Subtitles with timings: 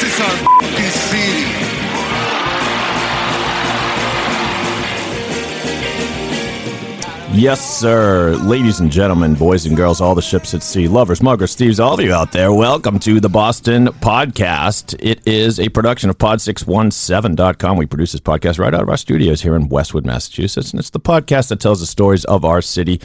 [0.00, 1.44] This is our f***ing city.
[7.36, 8.36] Yes, sir.
[8.36, 11.94] Ladies and gentlemen, boys and girls, all the ships at sea, lovers, muggers, thieves, all
[11.94, 14.94] of you out there, welcome to the Boston Podcast.
[15.00, 17.76] It is a production of pod617.com.
[17.76, 20.90] We produce this podcast right out of our studios here in Westwood, Massachusetts, and it's
[20.90, 23.00] the podcast that tells the stories of our city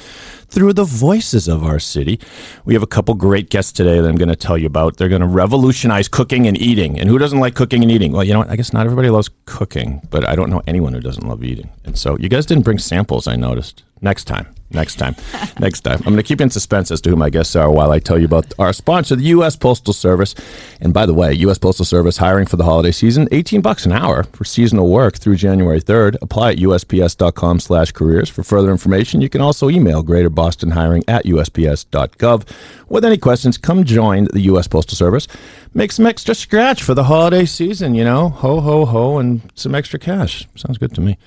[0.54, 2.20] through the voices of our city.
[2.64, 4.98] We have a couple great guests today that I'm going to tell you about.
[4.98, 7.00] They're going to revolutionize cooking and eating.
[7.00, 8.12] And who doesn't like cooking and eating?
[8.12, 8.50] Well, you know what?
[8.50, 11.70] I guess not everybody loves cooking, but I don't know anyone who doesn't love eating.
[11.86, 13.84] And so you guys didn't bring samples, I noticed.
[14.02, 14.54] Next time.
[14.74, 15.16] Next time.
[15.60, 16.00] Next time.
[16.00, 18.00] I'm going to keep you in suspense as to who my guests are while I
[18.00, 19.56] tell you about our sponsor, the U.S.
[19.56, 20.36] Postal Service.
[20.82, 21.58] And by the way, U.S.
[21.58, 25.36] Postal Service hiring for the holiday season, 18 bucks an hour for seasonal work through
[25.36, 26.18] January 3rd.
[26.22, 28.30] Apply at usps.com slash careers.
[28.30, 32.48] For further information, you can also email Greater Boston Hiring at usps.gov.
[32.90, 34.68] With any questions, come join the U.S.
[34.68, 35.28] Postal Service.
[35.76, 39.74] Make some extra scratch for the holiday season, you know, ho, ho, ho, and some
[39.74, 40.48] extra cash.
[40.56, 41.18] Sounds good to me.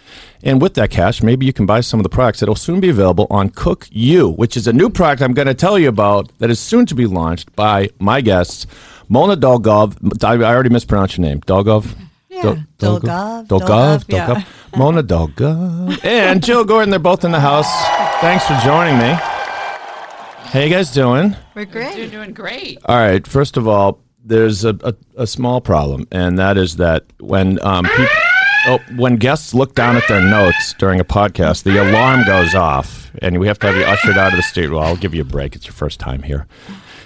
[0.45, 2.79] And with that cash, maybe you can buy some of the products that will soon
[2.79, 5.89] be available on Cook U, which is a new product I'm going to tell you
[5.89, 8.69] about that is soon to be launched by my guests,
[9.09, 10.25] Mona Dolgov.
[10.25, 11.41] I already mispronounced your name.
[11.41, 11.93] Dolgov?
[12.29, 12.43] Yeah,
[12.79, 14.27] Dol- Dolgov, Dolgov, Dolgov, yeah.
[14.27, 14.79] Dolgov.
[14.79, 16.05] Mona Dolgov.
[16.05, 17.67] And Jill Gordon, they're both in the house.
[18.21, 19.09] Thanks for joining me.
[19.11, 21.35] How you guys doing?
[21.55, 21.97] We're great.
[21.99, 22.79] You're doing great.
[22.85, 23.27] All right.
[23.27, 27.85] First of all, there's a, a, a small problem, and that is that when um,
[27.85, 28.09] peop
[28.67, 33.11] oh, when guests look down at their notes during a podcast, the alarm goes off,
[33.23, 34.79] and we have to have you ushered out of the studio.
[34.79, 35.55] Well, I'll give you a break.
[35.55, 36.47] It's your first time here,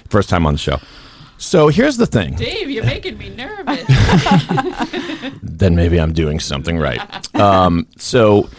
[0.09, 0.79] first time on the show.
[1.39, 2.35] So here's the thing.
[2.35, 3.85] Dave, you're making me nervous.
[5.43, 7.01] then maybe I'm doing something right.
[7.35, 8.51] Um, so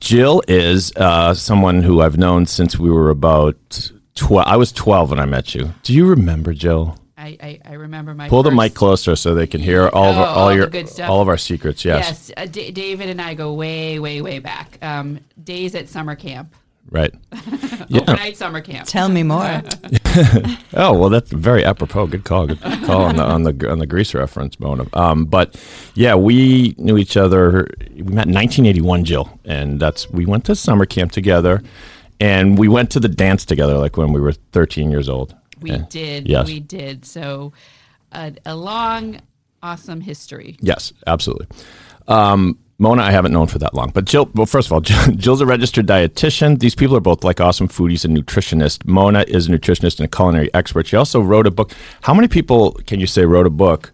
[0.00, 4.46] Jill is uh, someone who I've known since we were about 12.
[4.46, 5.74] I was 12 when I met you.
[5.82, 6.96] Do you remember Jill?
[7.28, 10.16] I, I, I remember my Pull the mic closer so they can hear all of
[10.16, 11.10] our, Oh, all all your good stuff.
[11.10, 11.84] all of our secrets.
[11.84, 14.78] Yes, Yes, uh, D- David and I go way, way, way back.
[14.82, 16.54] Um, days at summer camp,
[16.90, 17.12] right.
[17.90, 18.02] Yeah.
[18.02, 18.86] overnight summer camp.
[18.86, 19.62] Tell me more.
[20.74, 22.06] Oh well, that's very apropos.
[22.08, 22.46] Good call.
[22.48, 24.84] Good call on the on the on the grease reference, Mona.
[24.92, 25.56] Um, but
[25.94, 27.68] yeah, we knew each other.
[27.92, 31.62] We met in 1981, Jill, and that's we went to summer camp together,
[32.20, 35.34] and we went to the dance together, like when we were 13 years old.
[35.60, 35.84] We Yeah.
[35.88, 36.28] did.
[36.28, 36.46] Yes.
[36.46, 37.04] We did.
[37.04, 37.52] So,
[38.12, 39.20] a, a long,
[39.62, 40.56] awesome history.
[40.60, 41.46] Yes, absolutely.
[42.06, 44.30] Um, Mona, I haven't known for that long, but Jill.
[44.34, 44.80] Well, first of all,
[45.16, 46.60] Jill's a registered dietitian.
[46.60, 48.86] These people are both like awesome foodies and nutritionists.
[48.86, 50.86] Mona is a nutritionist and a culinary expert.
[50.86, 51.72] She also wrote a book.
[52.02, 53.92] How many people can you say wrote a book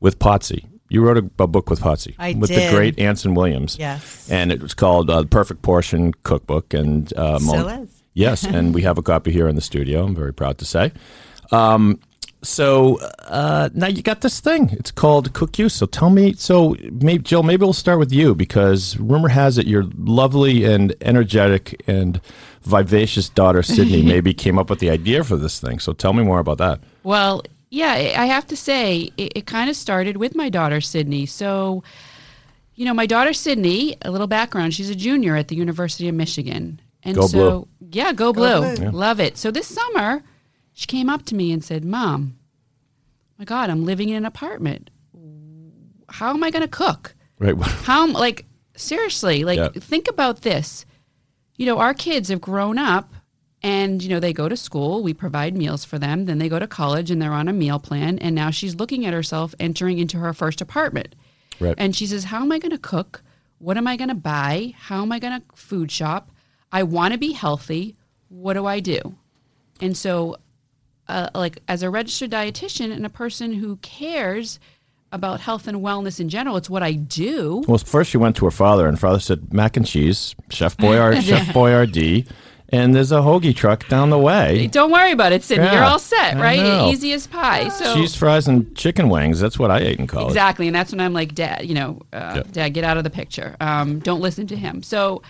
[0.00, 0.64] with Potsy?
[0.88, 2.70] You wrote a, a book with Potsy I with did.
[2.70, 3.76] the great Anson Williams.
[3.78, 4.30] Yes.
[4.30, 6.72] and it was called uh, Perfect Portion Cookbook.
[6.74, 8.01] And uh, Still Mona- is.
[8.14, 10.04] Yes, and we have a copy here in the studio.
[10.04, 10.92] I'm very proud to say.
[11.50, 12.00] Um,
[12.42, 14.70] so uh, now you got this thing.
[14.70, 15.68] It's called Cook U.
[15.68, 16.32] So tell me.
[16.34, 20.94] So maybe Jill, maybe we'll start with you because rumor has it your lovely and
[21.02, 22.20] energetic and
[22.62, 25.78] vivacious daughter Sydney maybe came up with the idea for this thing.
[25.78, 26.80] So tell me more about that.
[27.04, 30.80] Well, yeah, I I have to say, it, it kind of started with my daughter,
[30.80, 31.26] Sydney.
[31.26, 31.82] So,
[32.74, 36.14] you know, my daughter, Sydney, a little background, she's a junior at the University of
[36.14, 36.81] Michigan.
[37.02, 37.68] And Go so, Blue.
[37.90, 38.76] yeah, go blue.
[38.76, 38.90] Blue.
[38.90, 39.36] Love it.
[39.36, 40.22] So this summer,
[40.72, 42.36] she came up to me and said, Mom,
[43.38, 44.90] my God, I'm living in an apartment.
[46.08, 47.14] How am I going to cook?
[47.38, 47.56] Right.
[47.60, 48.46] How am like
[48.76, 49.68] seriously, like Yeah.
[49.74, 50.84] think about this.
[51.56, 53.12] You know, our kids have grown up
[53.62, 56.58] and you know, they go to school, we provide meals for them, then they go
[56.58, 59.98] to college and they're on a meal plan and now she's looking at herself entering
[59.98, 61.14] into her first apartment.
[61.60, 61.74] Right.
[61.78, 63.22] And she says, "How am I going to cook?
[63.58, 64.74] What am I going to buy?
[64.76, 66.31] How am I going to food shop?
[66.72, 67.96] I want to be healthy.
[68.28, 69.14] What do I do?"
[69.80, 70.36] And so
[71.08, 74.58] uh, like as a registered dietitian and a person who cares
[75.10, 77.62] about health and wellness in general, it's what I do.
[77.68, 81.22] Well, first she went to her father, and father said mac and cheese, Chef Boyard,
[81.24, 82.26] Chef Boyardee,
[82.70, 84.68] and there's a hoagie truck down the way.
[84.68, 85.64] Don't worry about it, Sydney.
[85.66, 86.88] Yeah, You're all set, right?
[86.90, 87.68] Easy as pie.
[87.68, 89.38] So Cheese fries and chicken wings.
[89.38, 90.28] That's what I ate in college.
[90.28, 92.42] exactly, and that's when I'm like, Dad, you know, uh, Yeah.
[92.50, 93.54] Dad, get out of the picture.
[93.60, 94.82] Um, don't listen to him.
[94.82, 95.20] So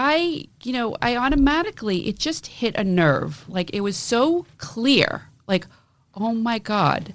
[0.00, 3.44] I, you know, I automatically it just hit a nerve.
[3.48, 5.22] Like it was so clear.
[5.48, 5.66] Like,
[6.14, 7.14] oh my God,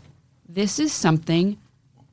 [0.50, 1.58] this is something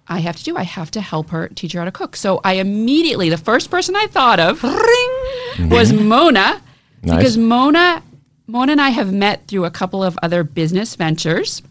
[0.07, 0.57] I have to do?
[0.57, 2.15] I have to help her, teach her how to cook.
[2.15, 5.69] So I immediately, the first person I thought of mm-hmm.
[5.71, 6.63] was Mona,
[7.03, 7.17] Nice.
[7.17, 8.05] because Mona,
[8.47, 11.63] Mona and I have met through a couple of other business ventures,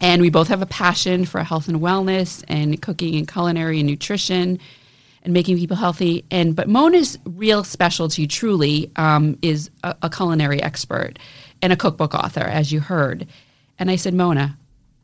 [0.00, 3.88] and we both have a passion for health and wellness and cooking and culinary and
[3.88, 4.58] nutrition
[5.26, 6.24] and making people healthy.
[6.30, 11.18] And but Mona's real specialty, truly, um, is a, a culinary expert
[11.60, 13.26] and a cookbook author, as you heard.
[13.78, 14.56] And I said, Mona,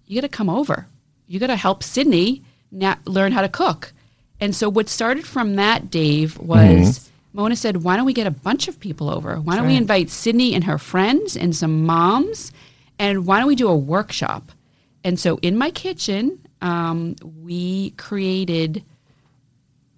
[0.06, 0.86] you got to come over.
[1.26, 3.92] You got to help Sydney na- learn how to cook.
[4.40, 8.30] And so what started from that, Dave, was Mona said, "Why don't we get a
[8.30, 9.36] bunch of people over?
[9.40, 12.52] Why don't we invite Sydney and her friends and some moms,
[12.98, 14.52] and why don't we do a workshop?"
[15.02, 18.91] And so in my kitchen, um, we created what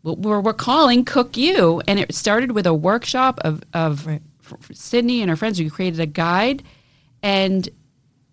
[0.05, 1.83] we're, we're calling Cook U.
[1.89, 4.09] And it started with a workshop of, of
[4.41, 5.59] for Sydney and her friends.
[5.59, 6.63] We created a guide.
[7.23, 7.69] And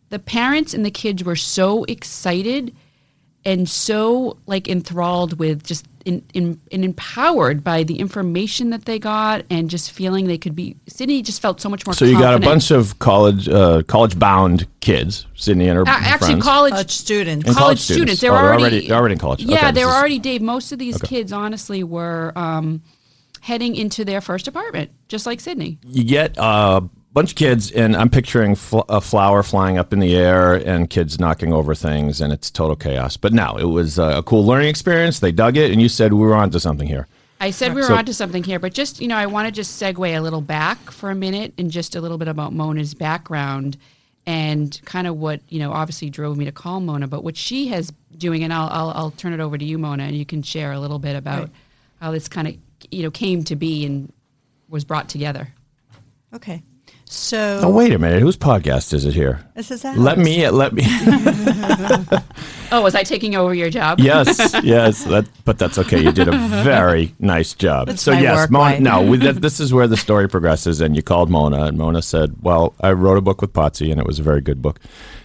[0.09, 2.75] the parents and the kids were so excited
[3.45, 8.99] and so like enthralled with just in, in, and empowered by the information that they
[8.99, 12.17] got and just feeling they could be Sydney just felt so much more So you
[12.19, 16.43] got a bunch of college uh, college bound kids, Sydney and her A- actually friends.
[16.43, 17.45] college College students.
[17.45, 18.19] College, college students.
[18.19, 18.21] students.
[18.21, 19.43] They Oh, were they're already, already- they're already in college.
[19.43, 20.19] Yeah, Okay, they this were is- already.
[20.19, 21.07] Dave, most of these Okay.
[21.07, 22.81] kids honestly were um,
[23.41, 25.79] heading into their first apartment, just like Sydney.
[25.87, 29.99] you get a bunch of kids, and I'm picturing fl- a flower flying up in
[29.99, 33.17] the air and kids knocking over things, and it's total chaos.
[33.17, 35.19] But now it was uh, a cool learning experience.
[35.19, 37.07] They dug it, and you said we were onto something here.
[37.39, 39.51] I said we were So- onto something here, but just you know, I want to
[39.51, 42.93] just segue a little back for a minute and just a little bit about Mona's
[42.93, 43.77] background
[44.27, 47.67] and kind of what you know obviously drove me to call Mona, but what she
[47.69, 50.43] has doing, and I'll I'll, I'll turn it over to you, Mona, and you can
[50.43, 51.49] share a little bit about
[51.99, 52.55] how this kind of
[52.91, 54.13] you know came to be and
[54.69, 55.51] was brought together.
[56.33, 56.61] Okay.
[57.13, 59.41] So Oh wait a minute, whose podcast is it here?
[59.53, 59.99] this is Alex.
[59.99, 60.83] Let me let me.
[62.73, 63.99] Oh, was I taking over your job?
[63.99, 65.03] yes, yes.
[65.03, 66.01] That, but that's okay.
[66.01, 67.87] You did a very nice job.
[67.87, 68.63] That's so my yes, work Mona.
[68.63, 68.79] life.
[68.79, 72.01] No, we, that, this is where the story progresses, and you called Mona, and Mona
[72.01, 74.79] said, "Well, I wrote a book with Potsy, and it was a very good book."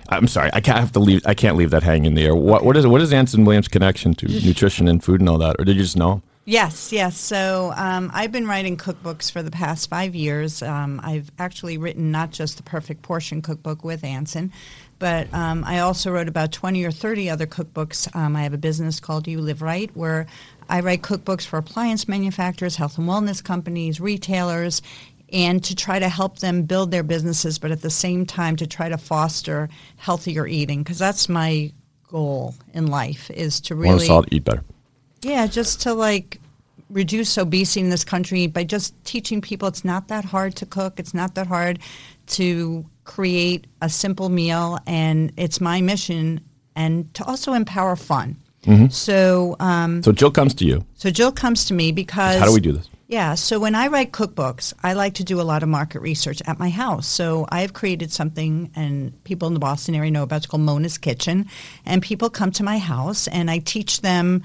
[0.08, 1.22] I'm sorry, I can't have to leave.
[1.24, 2.34] I can't leave that hanging in the air.
[2.34, 5.54] What what is what is Anson Williams' connection to nutrition and food and all that,
[5.60, 6.22] or did you just know?
[6.48, 7.19] Yes, yes.
[7.19, 10.62] So um, I've been writing cookbooks for the past five years.
[10.62, 14.52] Um, I've actually written not just the Perfect Portion cookbook with Anson,
[15.00, 18.14] but um, I also wrote about 20 or 30 other cookbooks.
[18.14, 20.28] Um, I have a business called You Live Right where
[20.69, 24.82] I write cookbooks for appliance manufacturers, health and wellness companies, retailers,
[25.32, 28.69] and to try to help them build their businesses, but at the same time to
[28.69, 31.72] try to foster healthier eating because that's my
[32.06, 34.62] goal in life is to Want really us all to eat better.
[35.22, 36.40] Yeah, just to like
[36.90, 41.00] reduce obesity in this country by just teaching people it's not that hard to cook.
[41.00, 41.80] It's not that hard
[42.28, 46.40] to create a simple meal, and it's my mission,
[46.74, 48.36] and to also empower fun.
[48.90, 50.84] So, um, So Jill comes to you.
[50.94, 52.88] so Jill comes to me because How do we do this?
[53.06, 56.42] yeah, so when I write cookbooks, I like to do a lot of market research
[56.48, 57.06] at my house.
[57.06, 60.38] So I've created something, and people in the Boston area know about.
[60.38, 61.46] It's called Mona's Kitchen,
[61.84, 64.42] and people come to my house, and I teach them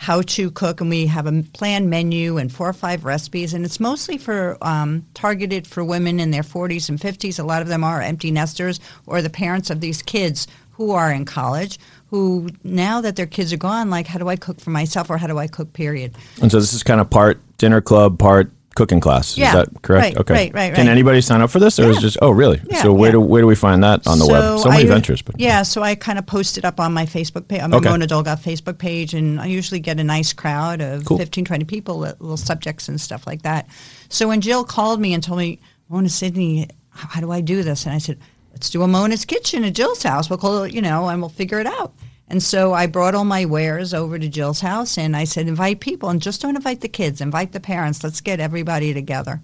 [0.00, 3.64] how to cook, and we have a planned menu and four or five recipes, and
[3.64, 7.40] it's mostly for um, targeted for women in their 40s and 50s.
[7.40, 11.10] A lot of them are empty nesters or the parents of these kids who are
[11.10, 11.80] in college.
[12.10, 15.18] Who now that their kids are gone, like how do I cook for myself or
[15.18, 15.72] how do I cook?
[15.72, 16.14] Period.
[16.40, 19.36] And so this is kind of part dinner club, part cooking class.
[19.36, 20.02] Yeah, is that correct?
[20.04, 20.34] right, okay.
[20.34, 20.92] right, right, Can right.
[20.92, 22.60] anybody sign up for this, or is it just oh really?
[22.70, 23.12] Yeah, so where yeah.
[23.12, 24.60] do where do we find that on the web?
[24.60, 27.04] So many u- ventures, but yeah, so I kind of post it up on my
[27.04, 27.60] Facebook page.
[27.60, 27.88] I'm Okay.
[27.88, 31.18] a Mona Dolgov Facebook page, and I usually get a nice crowd of Cool.
[31.18, 33.66] 15, 20 people, li- little subjects and stuff like that.
[34.08, 35.58] So when Jill called me and told me,
[35.88, 37.84] Mona Sydney, how, how do I do this?
[37.84, 38.18] And I said,
[38.52, 40.30] let's do a Mona's Kitchen at Jill's house.
[40.30, 41.92] We'll call it, you know, and we'll figure it out.
[42.28, 45.80] And so I brought all my wares over to Jill's house, and I said, invite
[45.80, 48.04] people, and just don't invite the kids, invite the parents.
[48.04, 49.40] Let's get everybody together.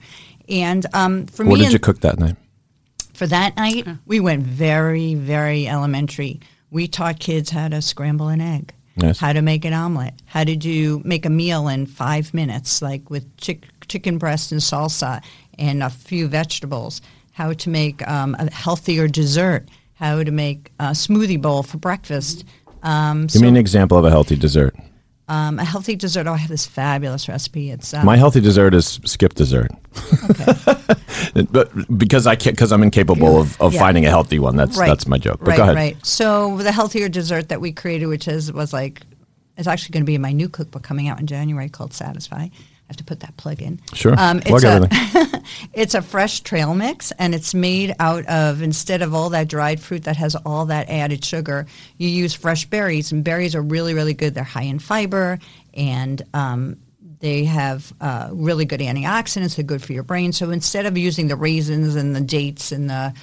[0.49, 2.37] And um, for what me, what did you cook that night?
[3.15, 6.41] for that night, we went very, very elementary.
[6.71, 9.19] We taught kids how to scramble an egg, Nice.
[9.21, 13.09] how to make an omelet, how to do make a meal in five minutes, like
[13.11, 15.23] with chick, chicken breast and salsa
[15.59, 17.01] and a few vegetables.
[17.33, 19.69] How to make um, a healthier dessert.
[19.95, 22.45] How to make a smoothie bowl for breakfast.
[22.85, 24.75] Um, Give me an example of a healthy dessert.
[25.29, 26.27] um, a healthy dessert.
[26.27, 27.71] Oh, I have this fabulous recipe.
[27.71, 29.71] It's um, My healthy dessert is skip dessert.
[31.51, 33.81] but because I can't, because I'm incapable of, of Yeah.
[33.81, 34.57] finding a healthy one.
[34.57, 34.87] That's Right.
[34.87, 35.39] that's my joke.
[35.41, 35.77] But right, go ahead.
[35.77, 36.07] Right.
[36.07, 39.03] So the healthier dessert that we created, which is was like,
[39.57, 42.49] it's actually going to be in my new cookbook coming out in January called Satisfy.
[42.85, 43.81] I have to put that plug in.
[43.95, 44.15] Sure.
[44.19, 45.43] Um, Plug it's, a, everything.
[45.73, 49.81] it's a fresh trail mix, and it's made out of, instead of all that dried
[49.81, 53.11] fruit that has all that added sugar, you use fresh berries.
[53.11, 54.35] And berries are really, really good.
[54.35, 55.39] They're high in fiber,
[55.73, 56.77] and um,
[57.21, 59.57] they have uh, really good antioxidants.
[59.57, 60.33] They're good for your brain.
[60.33, 63.15] So instead of using the raisins and the dates and the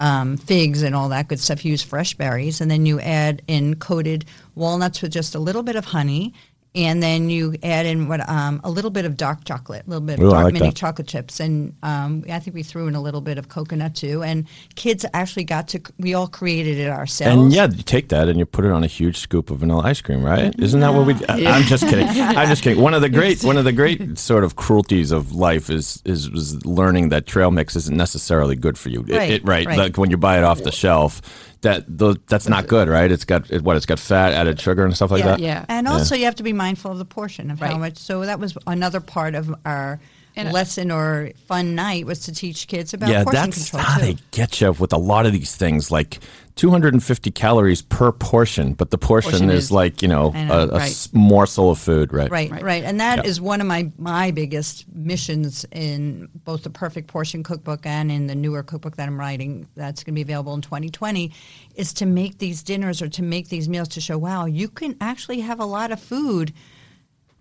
[0.00, 3.42] um, figs and all that good stuff, you use fresh berries, and then you add
[3.46, 4.24] in coated
[4.56, 6.34] walnuts with just a little bit of honey,
[6.74, 10.04] and then you add in what um, a little bit of dark chocolate, a little
[10.04, 10.74] bit of Ooh, dark like mini that.
[10.76, 14.22] chocolate chips, and um, I think we threw in a little bit of coconut too.
[14.22, 15.80] And kids actually got to.
[15.98, 17.42] We all created it ourselves.
[17.42, 19.82] And yeah, you take that and you put it on a huge scoop of vanilla
[19.84, 20.54] ice cream, right?
[20.58, 21.14] Isn't that what we?
[21.26, 22.08] I, I'm just kidding.
[22.08, 22.82] I'm just kidding.
[22.82, 26.26] One of the great, one of the great sort of cruelties of life is is,
[26.28, 29.04] is learning that trail mix isn't necessarily good for you.
[29.08, 29.66] It- Right, it- right.
[29.66, 29.78] right.
[29.78, 31.22] Like when you buy it off the shelf,
[31.64, 33.10] that tho- that's not good, right?
[33.10, 33.76] It's got it, what?
[33.76, 35.40] It's got fat, added sugar, and stuff like yeah, that.
[35.40, 35.64] Yeah.
[35.68, 37.98] And also, you have to be mindful of the portion of how much.
[37.98, 40.00] So that was another part of our
[40.36, 43.98] And- lesson or fun night was to teach kids about Yeah, portion that's control how
[44.00, 44.04] too.
[44.06, 46.18] they get you with a lot of these things, like
[46.56, 50.62] 250 calories per portion, but the portion, Portion is, is- like you know, know, a,
[50.66, 50.82] a right.
[50.82, 52.30] s- morsel of food, right?
[52.30, 52.84] Right, right, Right.
[52.84, 53.44] and that is Yeah.
[53.44, 58.34] one of my my biggest missions in both the Perfect Portion Cookbook and in the
[58.36, 59.66] newer cookbook that I'm writing.
[59.76, 61.32] That's going to be available in 2020.
[61.74, 64.96] Is to make these dinners or to make these meals to show, wow, you can
[65.00, 66.52] actually have a lot of food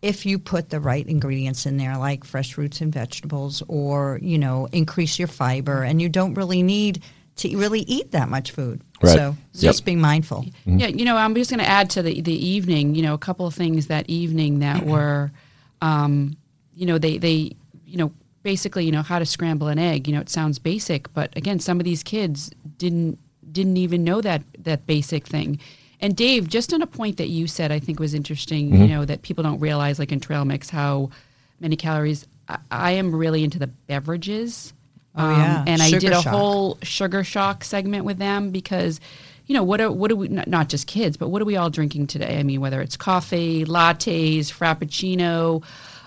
[0.03, 4.37] if you put the right ingredients in there, like fresh fruits and vegetables, or you
[4.37, 7.01] know, increase your fiber, and you don't really need
[7.37, 8.81] to really eat that much food.
[9.01, 9.13] Right.
[9.15, 9.61] So Yep.
[9.61, 10.45] just being mindful.
[10.65, 12.95] Yeah, you know, I'm just going to add to the the evening.
[12.95, 15.31] You know, a couple of things that evening that were,
[15.81, 16.35] um,
[16.75, 17.55] you know, they they
[17.85, 18.11] you know
[18.43, 20.07] basically you know how to scramble an egg.
[20.07, 23.19] You know, it sounds basic, but again, some of these kids didn't
[23.51, 25.59] didn't even know that that basic thing.
[26.03, 28.75] And Dave, just on a point that you said, I think was interesting.
[28.75, 31.11] You know, that people don't realize, like in trail mix, how
[31.61, 32.27] many calories.
[32.49, 34.73] I, I am really into the beverages.
[35.15, 35.63] Oh, yeah.
[35.65, 36.33] and I did a shock.
[36.33, 38.99] whole sugar shock segment with them because
[39.45, 41.55] you know what are what do we not, not just kids but what are we
[41.55, 45.63] all drinking today i mean whether it's coffee lattes frappuccino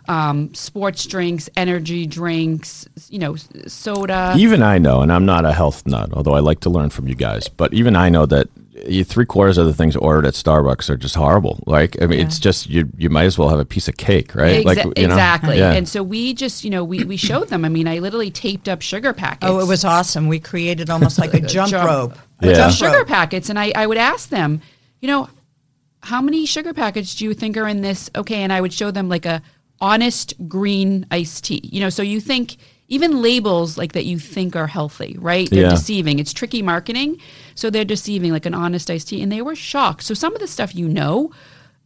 [0.08, 3.36] um, sports drinks energy drinks you know
[3.66, 6.90] soda Even I know, and I'm not a health nut, although I like to learn
[6.90, 7.48] from you guys.
[7.48, 8.65] But even I know that you,
[9.04, 11.62] three quarters of the things ordered at Starbucks are just horrible.
[11.66, 12.88] Like, I mean, it's just you.
[12.96, 14.62] You might as well have a piece of cake, right?
[14.62, 15.14] Exa- like, you know?
[15.14, 15.72] exactly Yeah.
[15.72, 18.68] and so we just you know we, we showed them i mean i literally taped
[18.68, 20.28] up sugar packets Oh, it was awesome.
[20.28, 22.18] We created almost like a jump Jump- rope.
[22.40, 22.54] A Yeah.
[22.54, 23.08] jump sugar rope.
[23.08, 24.60] packets and I, I would ask them
[25.00, 25.28] you know
[26.02, 28.90] how many sugar packets do you think are in this okay and i would show
[28.90, 29.42] them like a
[29.80, 32.56] honest green iced tea you know so you think
[32.88, 35.48] even labels like that you think are healthy right?
[35.50, 35.70] They're Yeah.
[35.70, 36.18] deceiving.
[36.18, 37.18] It's tricky marketing
[37.54, 40.02] so they're deceiving like an honest iced tea and they were shocked.
[40.04, 41.30] So some of the stuff you know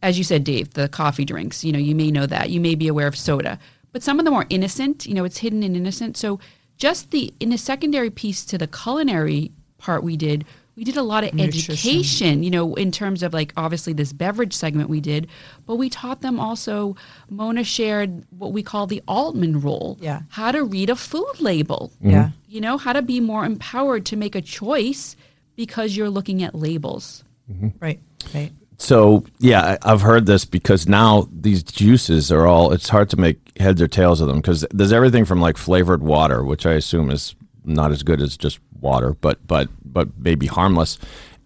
[0.03, 2.49] as you said dave the coffee drinks you know you may know that.
[2.49, 3.59] You may be aware of soda.
[3.93, 6.39] But some of them are innocent you know it's hidden and innocent so
[6.77, 10.45] just the in the secondary piece to the culinary part we did
[10.81, 11.73] we did a lot of Nutrition.
[11.73, 15.27] education you know in terms of like obviously this beverage segment we did
[15.67, 16.95] but we taught them also
[17.29, 20.21] mona shared what we call the altman rule Yeah.
[20.29, 22.09] how to read a food label Yeah.
[22.23, 22.35] Mm-hmm.
[22.47, 25.15] you know how to be more empowered to make a choice
[25.55, 27.67] because you're looking at labels mm-hmm.
[27.79, 27.99] Right.
[28.33, 28.51] Right.
[28.77, 32.71] So yeah, I- I've heard this because now these juices are all.
[32.73, 36.01] It's hard to make heads or tails of them because there's everything from like flavored
[36.01, 40.47] water, which I assume is not as good as just water, but but but maybe
[40.47, 40.97] harmless.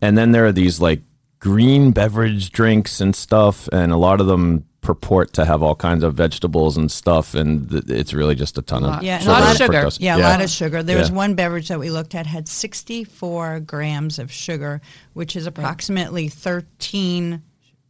[0.02, 1.02] And then there are these like
[1.40, 6.04] green beverage drinks and stuff, and a lot of them purport to have all kinds
[6.04, 9.02] of vegetables and stuff, and th- it's really just a ton of.
[9.02, 9.74] Yeah, and a lot of sugar.
[9.74, 9.98] fructose.
[10.00, 10.84] Yeah, a lot of sugar.
[10.84, 14.82] There was one beverage that we looked at had 64 grams of sugar,
[15.14, 17.42] which is approximately 13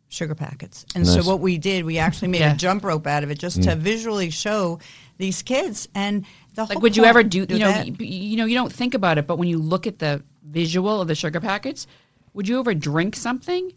[0.07, 0.85] sugar packets.
[0.95, 1.13] And Nice.
[1.15, 2.53] so what we did, we actually made Yeah.
[2.53, 3.77] a jump rope out of it just to mm.
[3.77, 4.79] visually show
[5.17, 8.01] these kids and the like whole would you ever do you know that.
[8.01, 11.07] you know you don't think about it but when you look at the visual of
[11.07, 11.87] the sugar packets
[12.33, 13.71] would you ever drink something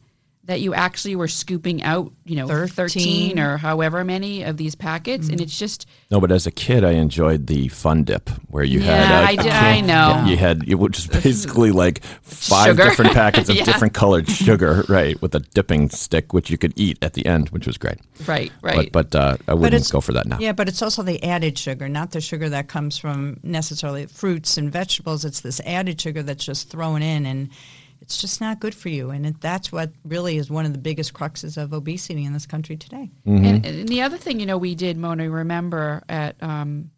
[0.48, 3.38] that you actually were scooping out you know 13, 13.
[3.38, 5.32] or however many of these packets Mm-hmm.
[5.32, 8.80] and it's just No, but as a kid, I enjoyed the Fun Dip, where you
[8.80, 9.24] Yeah, had.
[9.24, 10.24] I did- I know.
[10.26, 12.84] You had it was just basically like five Sugar.
[12.84, 13.64] different packets of Yeah.
[13.64, 17.50] different colored sugar, right, with a dipping stick, which you could eat at the end,
[17.50, 17.98] which was great.
[18.26, 20.38] right right But but uh, I wouldn't it's- go for that now.
[20.40, 24.56] Yeah, but it's also the added sugar, not the sugar that comes from necessarily fruits
[24.56, 25.24] and vegetables.
[25.26, 27.50] It's this added sugar that's just thrown in, and
[28.08, 29.10] it's just not good for you.
[29.10, 32.46] And it, that's what really is one of the biggest cruxes of obesity in this
[32.46, 33.10] country today.
[33.26, 33.44] Mm-hmm.
[33.44, 36.90] And, and the other thing, you know, we did, Mona, remember at, um,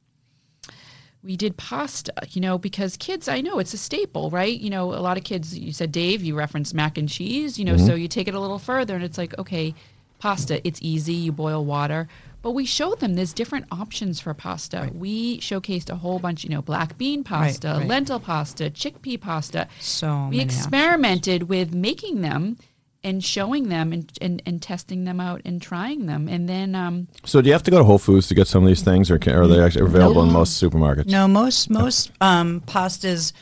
[1.24, 4.56] we did pasta, you know, because kids, I know it's a staple, right?
[4.56, 7.64] You know, a lot of kids, you said, Dave, you referenced mac and cheese, you
[7.64, 7.86] know, Mm-hmm.
[7.86, 9.74] so you take it a little further and it's like, okay,
[10.20, 10.64] pasta.
[10.64, 11.14] It's easy.
[11.14, 12.06] You boil water.
[12.42, 14.90] But we showed them there's different options for pasta.
[14.94, 17.86] We showcased a whole bunch, you know, black bean pasta, right.
[17.86, 19.68] lentil pasta, chickpea pasta.
[19.80, 20.56] So we many options.
[20.56, 22.56] experimented with making them
[23.02, 26.28] and showing them and, and, and testing them out and trying them.
[26.28, 28.62] And then um, So do you have to go to Whole Foods to get some
[28.62, 31.06] of these things, or can, are they actually available in most supermarkets?
[31.06, 33.32] No, most most um, pastas,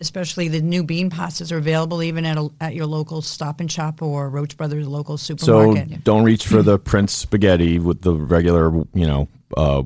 [0.00, 3.70] especially the new bean pastas, are available even at a, at your local Stop and
[3.70, 5.88] Shop or Roche Brothers local supermarket.
[5.90, 9.82] So don't reach for the Prince spaghetti with the regular, you know, uh,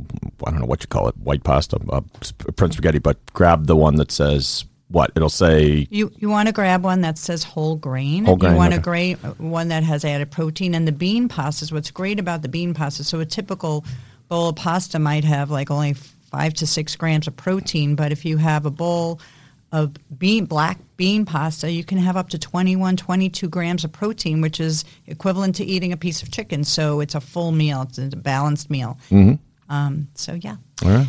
[0.47, 2.00] I don't know what you call it, white pasta, uh,
[2.57, 5.12] Prince spaghetti, but grab the one that says what?
[5.14, 8.25] It'll say You you want to grab one that says whole grain.
[8.25, 9.14] Whole grain, You want okay.
[9.14, 10.75] gra- one that has added protein.
[10.75, 11.71] And the bean pastas.
[11.71, 13.05] What's great about the bean pasta?
[13.05, 13.85] So a typical
[14.29, 18.25] bowl of pasta might have like only five to six grams of protein, but if
[18.25, 19.21] you have a bowl
[19.73, 24.41] of bean black bean pasta, you can have up to 21, 22 grams of protein,
[24.41, 26.65] which is equivalent to eating a piece of chicken.
[26.65, 27.83] So it's a full meal.
[27.83, 28.99] It's a balanced meal.
[29.11, 29.35] Mm-hmm.
[29.73, 30.57] Um, so yeah.
[30.85, 31.09] all right.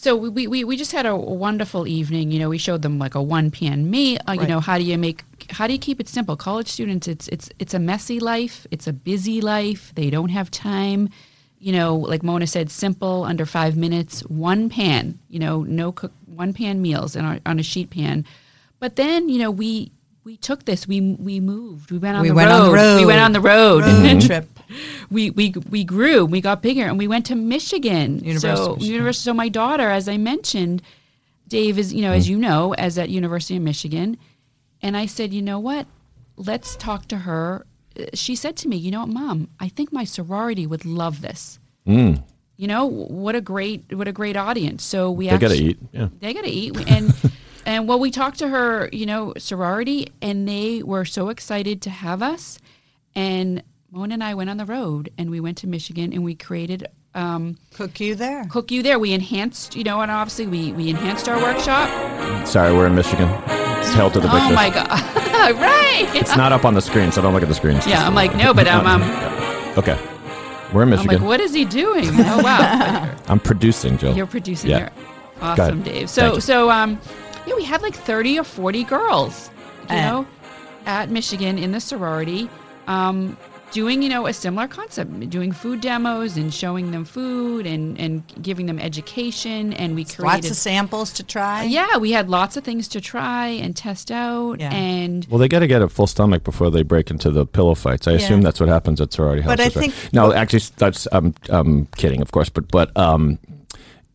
[0.00, 2.30] So we, we, we just had a wonderful evening.
[2.30, 4.20] You know, we showed them like a one pan meal.
[4.28, 6.36] Uh, You know, how do you make how do you keep it simple?
[6.36, 8.66] College students, it's it's it's a messy life.
[8.70, 9.92] It's a busy life.
[9.96, 11.10] They don't have time.
[11.58, 15.18] You know, like Mona said, simple under five minutes, one pan.
[15.28, 18.24] You know, no cook, one pan meals and on, on a sheet pan.
[18.80, 19.92] But then you know we
[20.24, 20.86] we took this.
[20.86, 21.90] We we moved.
[21.90, 22.60] We went on we the went road.
[22.60, 22.96] on the road.
[23.00, 23.84] We went on the road.
[23.84, 24.46] Road trip.
[25.10, 28.18] we we we grew, we got bigger, and we went to Michigan.
[28.20, 28.92] University so Michigan.
[28.94, 29.24] university.
[29.24, 30.82] So my daughter, as I mentioned,
[31.48, 32.16] Dave is you know Mm.
[32.18, 34.16] as you know as at University of Michigan,
[34.82, 35.86] and I said, you know what,
[36.36, 37.64] let's talk to her.
[37.98, 41.20] Uh, She said to me, you know what, Mom, I think my sorority would love
[41.22, 41.58] this.
[41.86, 42.22] Mm.
[42.58, 44.82] You know what a great what a great audience.
[44.84, 45.78] So we They got to eat.
[45.92, 46.08] Yeah.
[46.20, 47.14] they got to eat and
[47.66, 51.90] and well we talked to her you know sorority and they were so excited to
[51.90, 52.58] have us
[53.14, 56.34] and mona and i went on the road and we went to michigan and we
[56.34, 58.44] created um, Cook U there.
[58.44, 61.88] cook you there we enhanced you know and obviously we we enhanced our workshop
[62.46, 63.28] Sorry, we're in Michigan.
[63.48, 64.88] It's hell to the oh my god
[65.56, 67.76] right It's not up on the screen, so don't look at the screen.
[67.76, 69.02] It's yeah i'm like no but i'm um,
[69.78, 69.98] Okay.
[70.72, 71.18] We're in i'm Michigan.
[71.20, 74.14] like what is he doing oh wow I'm producing, Jill.
[74.16, 74.78] You're producing Yeah.
[74.78, 74.90] here.
[75.40, 75.82] Awesome.
[75.82, 76.08] Dave.
[76.10, 77.00] So so um
[77.46, 79.50] yeah, we had like 30 or 40 girls,
[79.90, 80.00] you Uh.
[80.02, 80.26] know,
[80.86, 82.48] at Michigan in the sorority
[82.86, 83.36] um
[83.72, 88.22] doing, you know, a similar concept, doing food demos and showing them food and and
[88.42, 91.64] giving them education and we created Lots of samples to try.
[91.64, 94.72] Yeah, we had lots of things to try and test out Yeah.
[94.72, 97.74] and Well, they got to get a full stomach before they break into the pillow
[97.74, 98.06] fights.
[98.08, 99.56] I assume that's what happens at sorority houses.
[99.56, 99.90] But I right?
[99.92, 102.48] think- no, actually, that's I'm I'm kidding, of course.
[102.48, 103.54] But but um, i-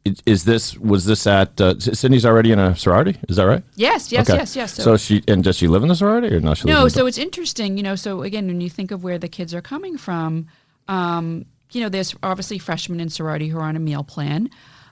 [0.05, 3.17] is this was this at uh, Sydney's already in a sorority?
[3.29, 3.63] Is that right?
[3.75, 4.37] yes, yes, Okay.
[4.37, 4.73] yes, yes.
[4.73, 6.53] So, she and does she live in the sorority or no?
[6.53, 7.95] She lives No, in so it's interesting, you know.
[7.95, 10.47] So again, when you think of where the kids are coming from,
[10.87, 14.49] um, you know, there's obviously freshmen in sorority who are on a meal plan,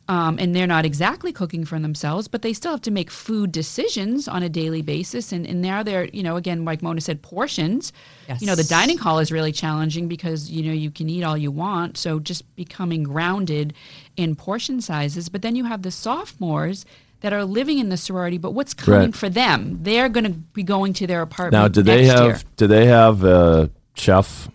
[0.07, 3.51] um, and they're not exactly cooking for themselves, but they still have to make food
[3.51, 5.31] decisions on a daily basis.
[5.31, 7.93] And, and now they're, you know, again, like Mona said, portions.
[8.27, 8.41] Yes.
[8.41, 11.37] You know, the dining hall is really challenging because you know you can eat all
[11.37, 11.97] you want.
[11.97, 13.73] So just becoming grounded
[14.21, 15.27] in portion sizes.
[15.29, 16.85] But then you have the sophomores.
[17.23, 19.15] That are living in the sorority, but what's coming Right.
[19.15, 19.77] for them?
[19.83, 21.53] They're going to be going to their apartment.
[21.61, 22.39] now, do they have year.
[22.57, 24.49] do they have a chef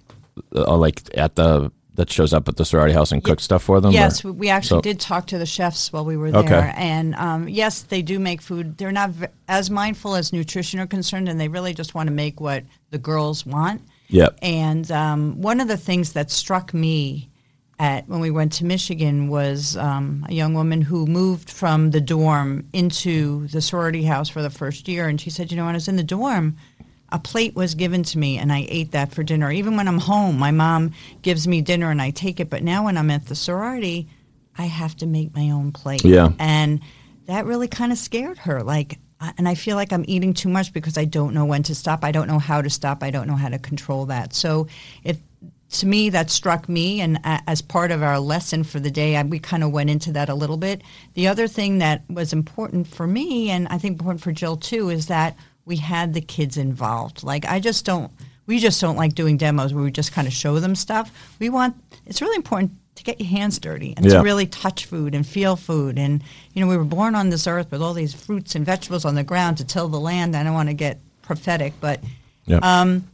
[0.53, 3.81] uh, like at the that shows up at the sorority house and cooks stuff for
[3.81, 3.93] them?
[3.93, 6.49] Yes, or- we- actually So- did talk to the chefs while we were Okay.
[6.49, 8.77] there, and um, yes, they do make food.
[8.79, 12.13] They're not v- as mindful as nutrition are concerned, and they really just want to
[12.13, 13.81] make what the girls want.
[14.09, 14.39] Yep.
[14.43, 17.29] And um, one of the things that struck me
[17.79, 22.01] at when we went to Michigan was um, a young woman who moved from the
[22.01, 25.75] dorm into the sorority house for the first year, and she said, "You know, when
[25.75, 26.57] I was in the dorm."
[27.13, 29.53] A plate was given to me, and I ate that for dinner.
[29.53, 30.91] Even when I'm home, my mom
[31.23, 32.51] gives me dinner, and I take it.
[32.51, 34.09] But now, when I'm at the sorority,
[34.59, 36.05] I have to make my own plate.
[36.05, 36.31] Yeah.
[36.41, 36.81] and
[37.27, 38.63] that really kind of scared her.
[38.63, 38.99] Like,
[39.39, 42.05] and I feel like I'm eating too much because I don't know when to stop.
[42.05, 43.05] I don't know how to stop.
[43.05, 44.35] I don't know how to control that.
[44.35, 44.67] So,
[45.05, 45.19] it
[45.81, 49.23] to me that struck me, and as part of our lesson for the day, I,
[49.23, 50.83] we kind of went into that a little bit.
[51.15, 54.91] The other thing that was important for me, and I think important for Jill too,
[54.91, 57.23] is that we had the kids involved.
[57.23, 58.11] Like, I just don't.
[58.47, 61.11] We just don't like doing demos where we just kind of show them stuff.
[61.41, 61.75] We want.
[62.07, 64.19] It's really important to get your hands dirty and Yeah.
[64.19, 65.99] to really touch food and feel food.
[65.99, 66.23] And
[66.55, 69.17] you know, we were born on this earth with all these fruits and vegetables on
[69.17, 70.37] the ground to till the land.
[70.37, 72.01] I don't want to get prophetic, but
[72.47, 72.63] Yep.
[72.63, 73.05] um,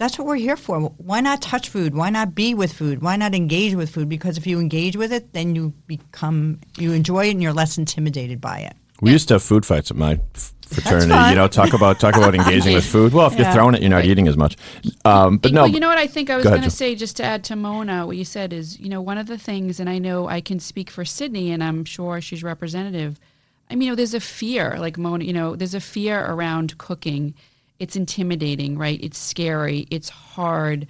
[0.00, 0.80] that's what we're here for.
[0.80, 1.94] Why not touch food?
[1.94, 3.02] Why not be with food?
[3.02, 4.08] Why not engage with food?
[4.08, 7.76] Because if you engage with it, then you become you enjoy it and you're less
[7.76, 8.74] intimidated by it.
[9.02, 10.18] We used to have food fights at my
[10.62, 11.12] fraternity.
[11.28, 13.12] You know, talk about talk about engaging with food.
[13.12, 14.56] Well, if you're throwing it, you're not eating as much.
[15.04, 17.18] Um, but no, well, you know what I think I was going to say, just
[17.18, 19.90] to add to Mona, what you said is, you know, one of the things, and
[19.90, 23.20] I know I can speak for Sydney, and I'm sure she's representative.
[23.68, 26.78] I mean, you know, there's a fear, like Mona, you know, there's a fear around
[26.78, 27.34] cooking.
[27.80, 29.00] It's intimidating, right?
[29.02, 29.86] It's scary.
[29.90, 30.86] It's hard.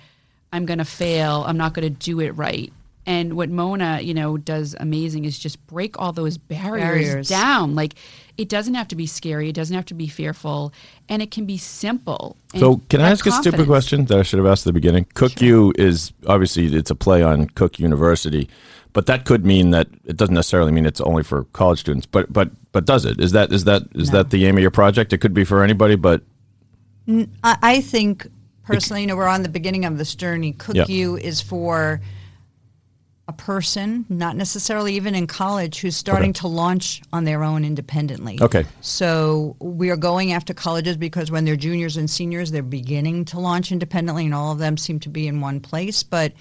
[0.53, 1.45] I'm going to fail.
[1.47, 2.73] I'm not going to do it right.
[3.07, 7.29] And what Mona, you know, does amazing is just break all those barriers, Barriers.
[7.29, 7.75] down.
[7.75, 7.95] Like
[8.37, 9.49] it doesn't have to be scary.
[9.49, 10.73] It doesn't have to be fearful,
[11.09, 12.37] and it can be simple.
[12.57, 14.73] So, can I have ask a stupid question that I should have asked at the
[14.73, 15.07] beginning?
[15.15, 18.49] Cook U is obviously it's a play on Cook University,
[18.93, 22.07] but that could mean that it doesn't necessarily mean it's only for college students.
[22.07, 23.21] But but but does it?
[23.21, 25.13] Is that is that is that the aim of your project?
[25.13, 26.23] It could be for anybody, but
[27.45, 28.27] I, I think
[28.65, 30.53] personally, you know, we're on the beginning of this journey.
[30.53, 30.87] Cook Yeah.
[30.89, 32.01] You is for
[33.29, 36.41] a person, not necessarily even in college, who's starting Okay.
[36.41, 38.39] to launch on their own independently.
[38.41, 38.65] Okay.
[38.81, 43.39] So we are going after colleges because when they're juniors and seniors, they're beginning to
[43.39, 46.03] launch independently, and all of them seem to be in one place.
[46.03, 46.33] But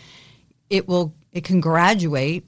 [0.72, 2.46] it will, it can graduate.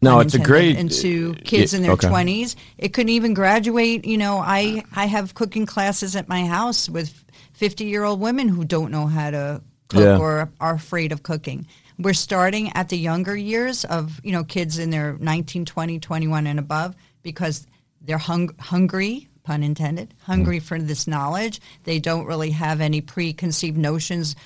[0.00, 2.08] No, it's a great- into uh, kids yeah, in their okay.
[2.08, 2.56] twenties.
[2.78, 4.04] It could even graduate.
[4.06, 7.23] You know, I I have cooking classes at my house with
[7.64, 10.18] fifty year old women who don't know how to cook Yeah.
[10.18, 11.66] or are afraid of cooking.
[11.98, 16.46] We're starting at the younger years of you know kids in their 19, 20, 21
[16.46, 17.66] and above because
[18.02, 19.28] they're hung- hungry.
[19.44, 21.58] Pun intended, hungry for this knowledge.
[21.84, 24.36] They don't really have any preconceived notions,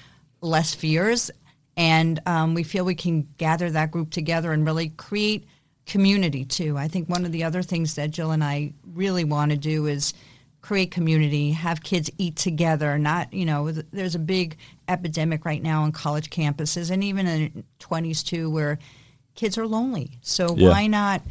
[0.41, 1.31] less fears,
[1.77, 5.45] and um, we feel we can gather that group together and really create
[5.87, 6.77] community too.
[6.77, 9.87] I think one of the other things that Jill and I really want to do
[9.87, 10.15] is
[10.61, 12.99] create community, have kids eat together.
[12.99, 14.57] Not, you know, there's a big
[14.89, 18.79] epidemic right now on college campuses and even in 20s too where
[19.35, 20.19] kids are lonely.
[20.23, 20.71] So Yeah.
[20.71, 21.23] why not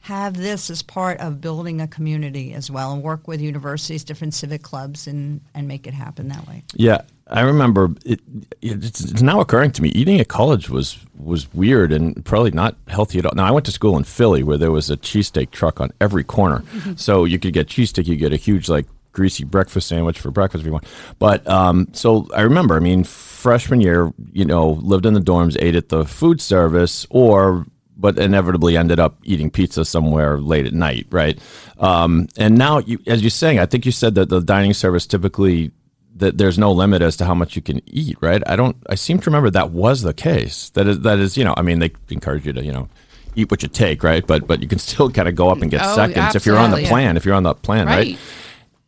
[0.00, 4.34] have this as part of building a community as well and work with universities, different
[4.34, 6.62] civic clubs and, and make it happen that way.
[6.74, 8.20] Yeah, I remember it,
[8.62, 9.88] it's, it's now occurring to me.
[9.90, 13.32] Eating at college was was weird and probably not healthy at all.
[13.34, 16.22] Now I went to school in Philly where there was a cheesesteak truck on every
[16.22, 16.62] corner,
[16.96, 20.60] so you could get cheesesteak, you get a huge like greasy breakfast sandwich for breakfast
[20.62, 20.84] if you want.
[21.18, 25.56] But um, so I remember, I mean, freshman year, you know, lived in the dorms,
[25.58, 30.74] ate at the food service, or but inevitably ended up eating pizza somewhere late at
[30.74, 31.38] night, right?
[31.78, 35.06] Um, and now, you, as you're saying, I think you said that the dining service
[35.06, 35.72] typically
[36.18, 38.42] that there's no limit as to how much you can eat, right?
[38.46, 38.76] I don't.
[38.88, 40.70] I seem to remember that was the case.
[40.70, 42.88] That is, that is, you know, I mean, they encourage you to, you know,
[43.34, 44.26] eat what you take, right?
[44.26, 46.58] But but you can still kind of go up and get Oh, seconds if you're
[46.58, 47.16] on the plan.
[47.16, 47.96] If you're on the plan, right?
[47.96, 48.18] Right.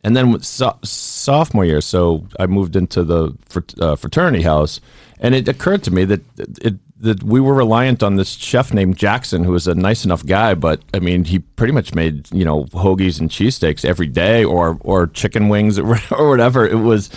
[0.04, 3.36] And then so- sophomore year, so I moved into the
[3.80, 4.80] uh, fraternity house,
[5.18, 6.20] and it occurred to me that
[6.62, 10.24] it that we were reliant on this chef named Jackson, who was a nice enough
[10.26, 14.44] guy, but I mean, he pretty much made you know hoagies and cheesesteaks every day,
[14.44, 17.10] or or chicken wings or, or whatever it was,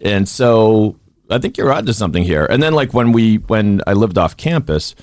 [0.00, 0.96] and so
[1.30, 2.46] I think you're onto something here.
[2.46, 4.94] And then like when we when I lived off campus.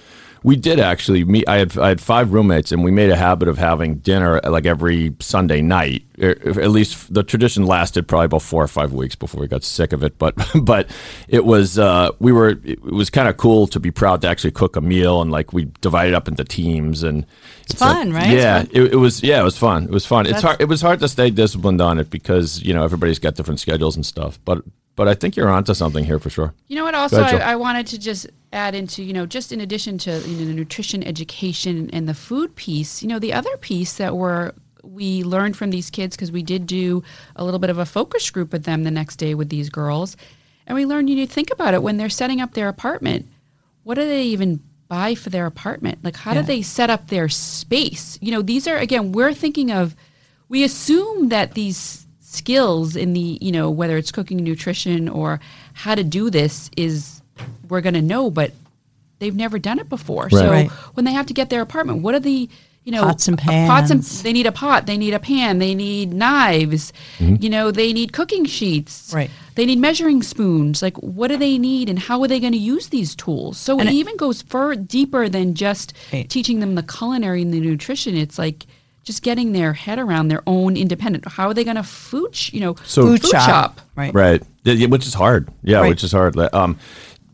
[0.46, 1.50] We did actually meet.
[1.50, 4.68] I had I had five roommates, and we made a habit of having dinner like
[4.68, 6.06] every Sunday night.
[6.22, 9.64] Er, At least the tradition lasted probably about four or five weeks before we got
[9.64, 10.20] sick of it.
[10.20, 10.88] But but
[11.28, 14.52] it was uh, we were it was kind of cool to be proud to actually
[14.52, 17.26] cook a meal, and like we divided up into teams, and
[17.64, 18.38] it's, fun, like- right?
[18.38, 19.24] Yeah, it, it was.
[19.24, 19.86] Yeah, it was fun.
[19.86, 20.28] It was fun.
[20.28, 20.62] It's That's- hard.
[20.62, 23.96] It was hard to stay disciplined on it because you know everybody's got different schedules
[23.96, 24.38] and stuff.
[24.46, 24.62] But
[24.96, 26.54] but I think you're onto something here for sure.
[26.68, 26.96] You know what?
[26.96, 30.12] Also, ahead, I, I wanted to just add into you know just in addition to
[30.28, 34.16] you know the nutrition education and the food piece, you know the other piece that
[34.16, 34.52] we're
[34.84, 37.04] we learned from these kids because we did do
[37.36, 40.16] a little bit of a focus group with them the next day with these girls,
[40.68, 43.26] and we learned you need to think about it when they're setting up their apartment,
[43.84, 45.98] what do they even buy for their apartment?
[46.04, 46.42] Like how Yeah.
[46.42, 48.18] do they set up their space?
[48.22, 49.96] You know these are again we're thinking of
[50.48, 55.40] we assume that these skills in the you know whether it's cooking nutrition or
[55.74, 57.22] how to do this is
[57.70, 58.52] we're going to know but
[59.20, 60.30] they've never done it before.
[60.30, 60.70] So Right.
[60.96, 62.50] when they have to get their apartment what are the
[62.84, 65.58] you know Pots and uh, pots and they need a pot they need a pan
[65.58, 69.12] they need knives you know they need cooking sheets.
[69.14, 69.30] Right.
[69.56, 70.82] they need measuring spoons.
[70.82, 73.58] Like what do they need and how are they going to use these tools?
[73.58, 76.30] So it it- even goes far deeper than just Right.
[76.30, 78.16] teaching them the culinary and the nutrition.
[78.18, 78.66] It's like
[79.06, 82.52] just getting their head around their own independent how are they going to food sh-
[82.54, 83.50] you know So- Food, food shop.
[83.50, 83.82] shop.
[83.96, 84.14] Right.
[84.14, 84.44] Right.
[84.66, 85.48] Yeah, yeah, which is hard.
[85.64, 85.90] Yeah, Right.
[85.90, 86.36] which is hard.
[86.54, 86.78] Um,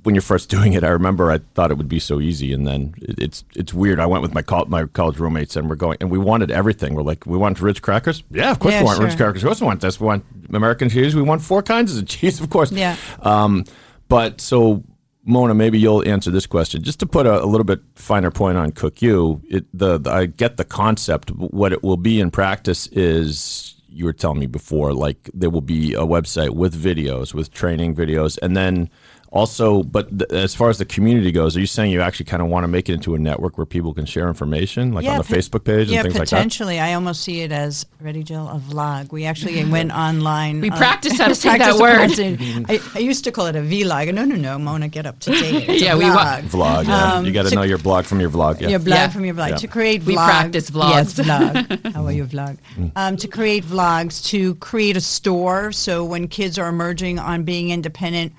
[0.04, 2.68] when you're first doing it, I remember I thought it would be so easy, and
[2.68, 4.00] then it's it's weird.
[4.00, 6.94] I went with my col- my college roommates, and we're going, and we wanted everything.
[6.94, 8.24] We're like, we want Ritz crackers.
[8.32, 9.44] Yeah, of course Yeah, we want Ritz crackers.
[9.44, 10.00] We also want this.
[10.00, 11.16] We want American cheese.
[11.16, 12.72] We want four kinds of cheese, of course.
[12.72, 12.96] Yeah.
[13.22, 13.64] Um,
[14.10, 14.84] but so
[15.24, 18.58] Mona, maybe you'll answer this question just to put a, a little bit finer point
[18.58, 19.42] on Cook U.
[19.50, 21.32] It, the, the I get the concept.
[21.32, 25.62] What it will be in practice is you were telling me before, like there will
[25.62, 28.90] be a website with videos, with training videos, and then
[29.32, 32.42] also, but th- as far as the community goes, are you saying you actually kind
[32.44, 35.18] of want to make it into a network where people can share information, like on
[35.20, 36.36] the pot- Facebook page and yeah, things like that?
[36.36, 36.80] potentially.
[36.82, 39.14] I almost see it as ready, Jill, a vlog.
[39.14, 40.60] We actually went online.
[40.60, 42.12] We uh, practiced how to say that word.
[42.70, 44.14] I, I used to call it a vlog.
[44.14, 45.70] No, no, no, Mona, get up to date.
[45.70, 46.42] It's Yeah, a we wa- vlog.
[46.50, 46.88] Vlog.
[46.88, 47.14] Yeah.
[47.14, 48.60] Um, you got to to- know your blog from your vlog.
[48.60, 48.68] Yeah.
[48.68, 49.10] Your blog Yeah.
[49.10, 49.56] from your vlog Yeah.
[49.58, 50.04] to create.
[50.04, 50.92] We vlog- practice vlogs.
[50.92, 51.94] Yes, vlog.
[51.94, 52.58] How are you vlog?
[52.98, 55.72] Um, to create vlogs, to create a store.
[55.72, 58.34] So when kids are emerging on being independent,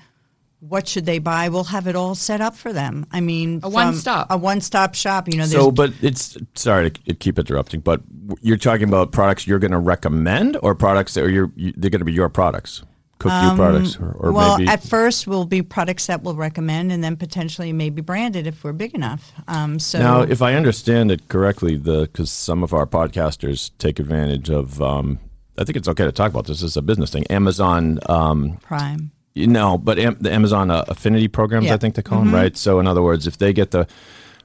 [0.69, 1.49] what should they buy?
[1.49, 3.05] We'll have it all set up for them.
[3.11, 4.27] I mean, A one-stop.
[4.29, 5.27] a one-stop shop.
[5.27, 8.01] You know, there's So, but it's sorry to keep interrupting, but
[8.41, 11.89] you're talking about products you're going to recommend, or products that are your you, they're
[11.89, 12.81] going to be your products,
[13.19, 16.35] cook you products, or, or Um, well, maybe at first will be products that we'll
[16.35, 19.33] recommend, and then potentially maybe branded if we're big enough.
[19.47, 23.99] Um, so Now, if I understand it correctly, the because some of our podcasters take
[23.99, 25.19] advantage of, um,
[25.57, 27.25] I think it's okay to talk about this as a business thing.
[27.29, 29.11] Amazon, um, Prime.
[29.35, 31.73] You know, but am, the Amazon uh, affinity programs, Yeah.
[31.73, 32.55] I think they call them, right?
[32.55, 33.87] So, in other words, if they get the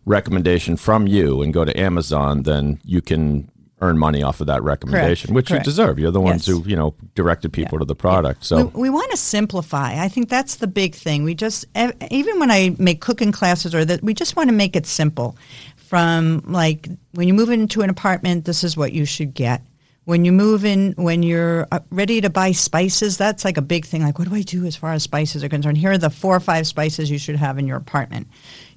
[0.07, 4.61] recommendation from you and go to Amazon, then you can earn money off of that
[4.63, 5.65] recommendation, which Correct.
[5.65, 5.99] you deserve.
[6.01, 6.57] You're the ones Yes.
[6.57, 8.45] who you know directed people to the product.
[8.45, 10.03] So, we, we want to simplify.
[10.03, 11.23] I think that's the big thing.
[11.23, 11.65] We just
[12.11, 15.37] even when I make cooking classes or that we just want to make it simple.
[15.77, 19.63] From like when you move into an apartment, this is what you should get.
[20.09, 23.85] When you move in, when you're uh, ready to buy spices, that's like a big
[23.85, 24.03] thing.
[24.03, 25.77] Like, what do I do as far as spices are concerned?
[25.77, 28.27] Here are the four or five spices you should have in your apartment.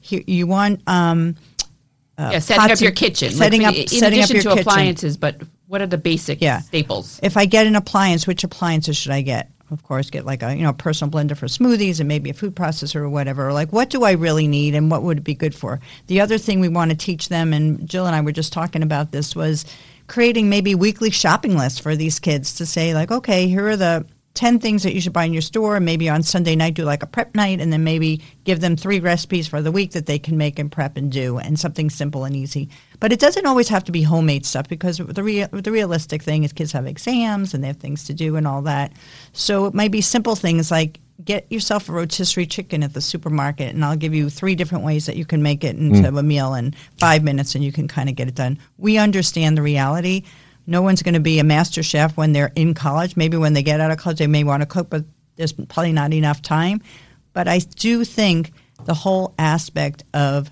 [0.02, 1.38] Here, you want um,
[2.20, 3.32] yeah, setting up your kitchen.
[3.32, 4.60] setting like, up- in setting up addition your to kitchen.
[4.60, 6.60] appliances, but what are the basic Yeah.
[6.60, 7.18] staples?
[7.24, 9.50] If I get an appliance, which appliances should I get?
[9.72, 12.58] Of course, get like a you know personal blender for smoothies and maybe a food
[12.58, 13.48] processor or whatever.
[13.48, 15.80] Or like, what do I really need and what would it be good for?
[16.08, 18.84] The other thing we want to teach them, and Jill and I were just talking
[18.84, 19.64] about this, was
[20.12, 24.06] creating maybe weekly shopping lists for these kids to say like, okay, here are the
[24.34, 25.78] 10 things that you should buy in your store.
[25.78, 28.76] and Maybe on Sunday night, do like a prep night, and then maybe give them
[28.76, 31.90] three recipes for the week that they can make and prep and do, and something
[31.90, 32.68] simple and easy.
[33.00, 36.44] But it doesn't always have to be homemade stuff because the, rea- the realistic thing
[36.44, 38.92] is kids have exams and they have things to do and all that.
[39.32, 43.74] So it might be simple things like get yourself a rotisserie chicken at the supermarket,
[43.74, 46.20] and I'll give you three different ways that you can make it into mm.
[46.20, 48.58] a meal in five minutes, and you can kind of get it done.
[48.78, 50.24] We understand the reality.
[50.68, 53.16] No one's going to be a master chef when they're in college.
[53.18, 55.06] Maybe when they get out of college, they may want to cook, but
[55.36, 56.82] there's probably not enough time.
[57.34, 58.52] But I do think
[58.86, 60.50] the whole aspect of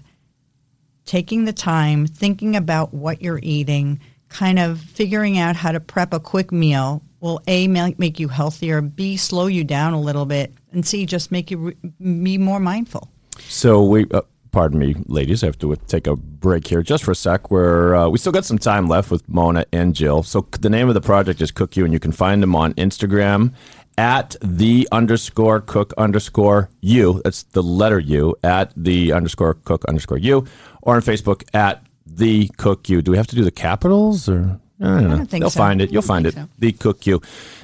[1.05, 6.13] taking the time, thinking about what you're eating, kind of figuring out how to prep
[6.13, 10.53] a quick meal will a make you healthier, b slow you down a little bit,
[10.71, 11.77] and c just make you re-
[12.23, 13.10] be more mindful.
[13.39, 17.12] So we, uh, pardon me, ladies, I have to take a break here just for
[17.12, 17.51] a sec.
[17.51, 20.23] Where uh, we still got some time left with Mona and Jill.
[20.23, 22.73] So the name of the project is Cook U, and you can find them on
[22.73, 23.53] Instagram
[23.97, 27.21] at the underscore cook underscore you.
[27.23, 30.45] That's the letter U at the underscore cook underscore you,
[30.82, 33.01] or on Facebook at the cook you.
[33.01, 34.60] Do we have to do the capitals or?
[34.81, 35.17] I don't know.
[35.17, 35.57] don't think They'll so.
[35.59, 35.91] find it.
[35.91, 36.33] You'll find it.
[36.35, 36.47] so.
[36.59, 37.21] The Cook U.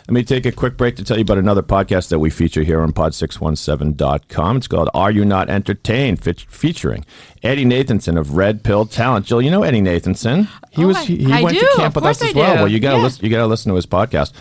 [0.07, 2.61] Let me take a quick break to tell you about another podcast that we feature
[2.63, 4.57] here on pod617.com.
[4.57, 6.21] It's called Are You Not Entertained?
[6.23, 7.05] Fe- featuring
[7.41, 9.25] Eddie Nathanson of Red Pill Talent.
[9.25, 10.47] Jill, you know Eddie Nathanson.
[10.71, 11.61] He Oh, was I- he, he I went do.
[11.65, 12.55] to camp Of with us as I well.
[12.55, 13.03] Well, you got to Yeah.
[13.03, 14.31] listen you got to listen to his podcast.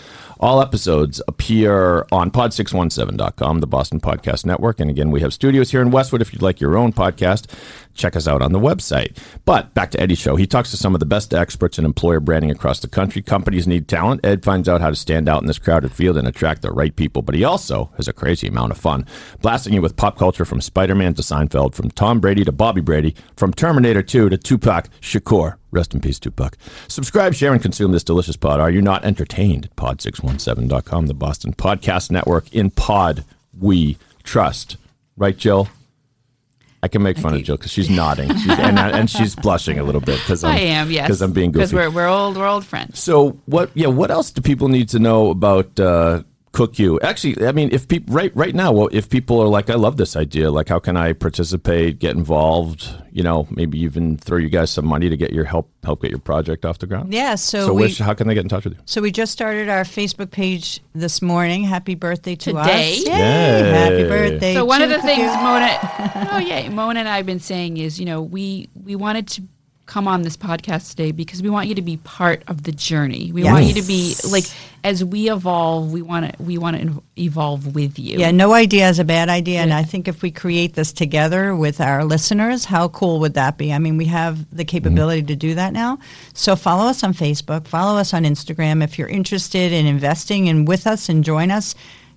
[0.41, 4.81] All episodes appear on pod617.com, the Boston Podcast Network.
[4.81, 6.21] And again, we have studios here in Westwood.
[6.21, 7.47] If you'd like your own podcast,
[7.95, 9.17] check us out on the website.
[9.45, 10.37] But back to Eddie's show.
[10.37, 13.23] He talks to some of the best experts in employer branding across the country.
[13.23, 14.25] Companies need talent.
[14.25, 16.95] Ed finds out how to stand out in this crowded field and attract the right
[16.95, 17.23] people.
[17.23, 19.07] But he also has a crazy amount of fun,
[19.41, 22.81] blasting you with pop culture from Spider Man to Seinfeld, from Tom Brady to Bobby
[22.81, 25.57] Brady, from Terminator 2 to Tupac Shakur.
[25.71, 26.57] Rest in peace, Tupac.
[26.87, 28.61] Subscribe, share, and consume this delicious pod.
[28.61, 29.69] Are you not entertained?
[29.77, 32.53] Pod617.com, the Boston Podcast Network.
[32.55, 33.25] In pod,
[33.59, 34.77] we trust.
[35.17, 35.69] Right, Jill?
[36.85, 39.83] I can make fun of Jill because she's nodding she's, and, and she's blushing a
[39.83, 41.07] little bit because I am, yes.
[41.07, 41.87] because I'm being Because goofy.
[41.89, 42.99] we're, we're old, we're old friends.
[42.99, 43.71] So what?
[43.73, 47.01] Yeah, what else do people need to know about uh, Cook U?
[47.01, 49.97] Actually, I mean, if people right right now, well, if people are like, I love
[49.97, 50.51] this idea.
[50.51, 52.89] Like, how can I participate, get involved?
[53.11, 56.11] You know, maybe even throw you guys some money to get your help help get
[56.11, 57.13] your project off the ground.
[57.13, 58.81] Yeah, so, So, we which, how can they get in touch with you?
[58.87, 61.65] so we just started our Facebook page this morning.
[61.65, 62.93] Happy birthday to Today?
[62.95, 63.07] us!
[63.07, 63.13] Yay!
[63.13, 63.71] Yay.
[63.71, 64.55] Happy birthday!
[64.55, 65.43] So one of the things you.
[65.43, 69.27] Mona, oh yeah, Mona and I have been saying is, you know, we we wanted
[69.29, 69.43] to
[69.87, 73.31] come on this podcast today because we want you to be part of the journey.
[73.33, 74.45] We want you to be like
[74.83, 78.19] as we evolve, we want to we want to evolve with you.
[78.19, 79.61] Yeah, no idea is a bad idea.
[79.61, 83.59] And I think if we create this together with our listeners, how cool would that
[83.59, 83.73] be?
[83.73, 84.69] I mean, we have the mm-hmm.
[84.69, 85.99] capability to do that now.
[86.33, 88.83] So follow us on Facebook, follow us on Instagram.
[88.83, 91.75] If you're interested in investing and with us and join us,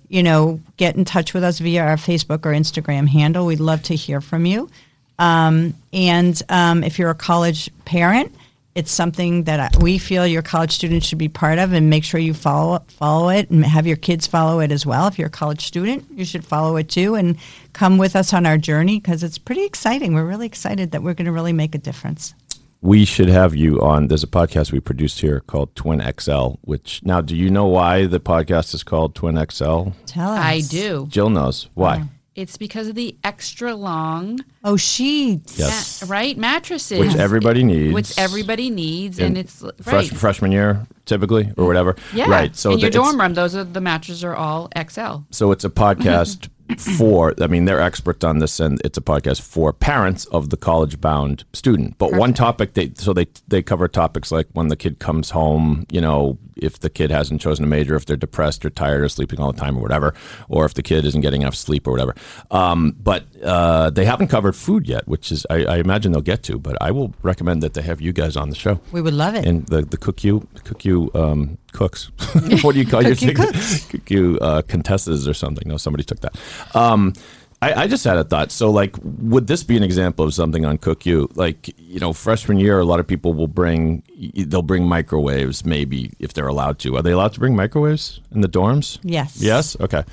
[0.08, 3.44] you know, get in touch with us via our Facebook or Instagram handle.
[3.44, 4.70] We'd love to hear from you.
[5.18, 8.34] Um, and um, if you're a college parent,
[8.74, 12.04] it's something that I, we feel your college students should be part of, and make
[12.04, 15.08] sure you follow follow it and have your kids follow it as well.
[15.08, 17.36] If you're a college student, you should follow it too, and
[17.72, 20.14] come with us on our journey because it's pretty exciting.
[20.14, 22.34] We're really excited that we're going to really make a difference.
[22.80, 24.06] We should have you on.
[24.06, 26.50] There's a podcast we produced here called Twin XL.
[26.60, 29.88] Which now, do you know why the podcast is called Twin XL?
[30.06, 30.38] Tell us.
[30.38, 31.08] I do.
[31.10, 32.04] Jill knows why.
[32.38, 35.58] It's because of the extra long, Oh, sheets.
[35.58, 36.02] Yes.
[36.02, 37.92] ma- right mattresses, Which everybody needs.
[37.92, 41.96] which everybody needs, in and it's fresh, freshman year typically or whatever.
[42.14, 42.54] Yeah, Right.
[42.54, 45.22] So in the- your it's- dorm room, those are the mattresses are all XL.
[45.30, 46.48] So it's a podcast
[46.78, 50.56] for, I mean, they're experts on this, and it's a podcast for parents of the
[50.56, 51.96] college bound student.
[51.98, 55.86] But one topic, they so they they cover topics like when the kid comes home,
[55.90, 59.08] you know, if the kid hasn't chosen a major, if they're depressed or tired or
[59.08, 60.14] sleeping all the time or whatever,
[60.48, 62.14] or if the kid isn't getting enough sleep or whatever.
[62.50, 66.42] Um, but uh, they haven't covered food yet, which is, I, I imagine they'll get
[66.44, 66.58] to.
[66.58, 68.80] But I will recommend that they have you guys on the show.
[68.92, 69.46] We would love it.
[69.46, 72.10] And the the Cook U Cook U um, cooks.
[72.62, 73.90] what do you call your Cook U thing?
[73.90, 75.68] Cook U uh, contestants or something?
[75.68, 76.36] No, somebody took that.
[76.74, 77.14] Um,
[77.60, 78.52] I, I just had a thought.
[78.52, 81.28] So, like, would this be an example of something on Cook U?
[81.34, 84.04] Like, you know, freshman year, a lot of people will bring
[84.36, 86.96] they'll bring microwaves, maybe if they're allowed to.
[86.96, 88.98] Are they allowed to bring microwaves in the dorms?
[89.02, 89.40] Yes.
[89.40, 89.76] Yes.
[89.80, 90.04] Okay.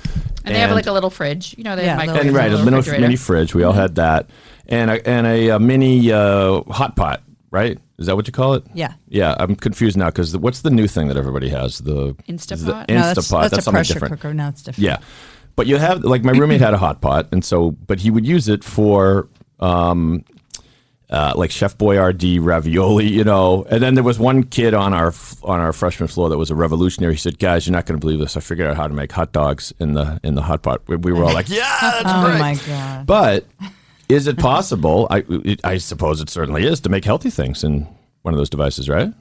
[0.44, 1.54] And, they have like a little fridge.
[1.56, 2.26] You know, they Yeah, have little- microwaves.
[2.26, 3.54] and right, a little mini, fridge.
[3.54, 4.28] We all had that,
[4.68, 7.22] and a, and a, uh mini uh, hot pot.
[7.52, 7.78] Right?
[7.98, 8.64] Is that what you call it?
[8.74, 8.94] Yeah.
[9.08, 11.78] Yeah, I'm confused now because what's the new thing that everybody has?
[11.78, 12.86] The Instapot?
[12.86, 13.14] The no, Instapot.
[13.14, 14.20] that's, that's, a something pressure different.
[14.20, 14.34] cooker.
[14.34, 14.84] Now it's different.
[14.84, 14.98] Yeah,
[15.56, 18.26] but you have like my roommate had a hot pot, and so but he would
[18.26, 19.28] use it for
[19.60, 20.24] um,
[21.08, 23.64] uh, like Chef Boyardee ravioli, you know.
[23.70, 26.54] And then there was one kid on our on our freshman floor that was a
[26.54, 27.14] revolutionary.
[27.14, 28.36] He said, "Guys, you're not going to believe this.
[28.36, 30.96] I figured out how to make hot dogs in the in the hot pot." We,
[30.96, 33.06] we were all like, "Yeah, that's Oh great." my god.
[33.06, 33.46] But
[34.08, 35.06] is it possible?
[35.10, 37.88] I it, I suppose it certainly is to make healthy things in
[38.22, 39.12] one of those devices, right?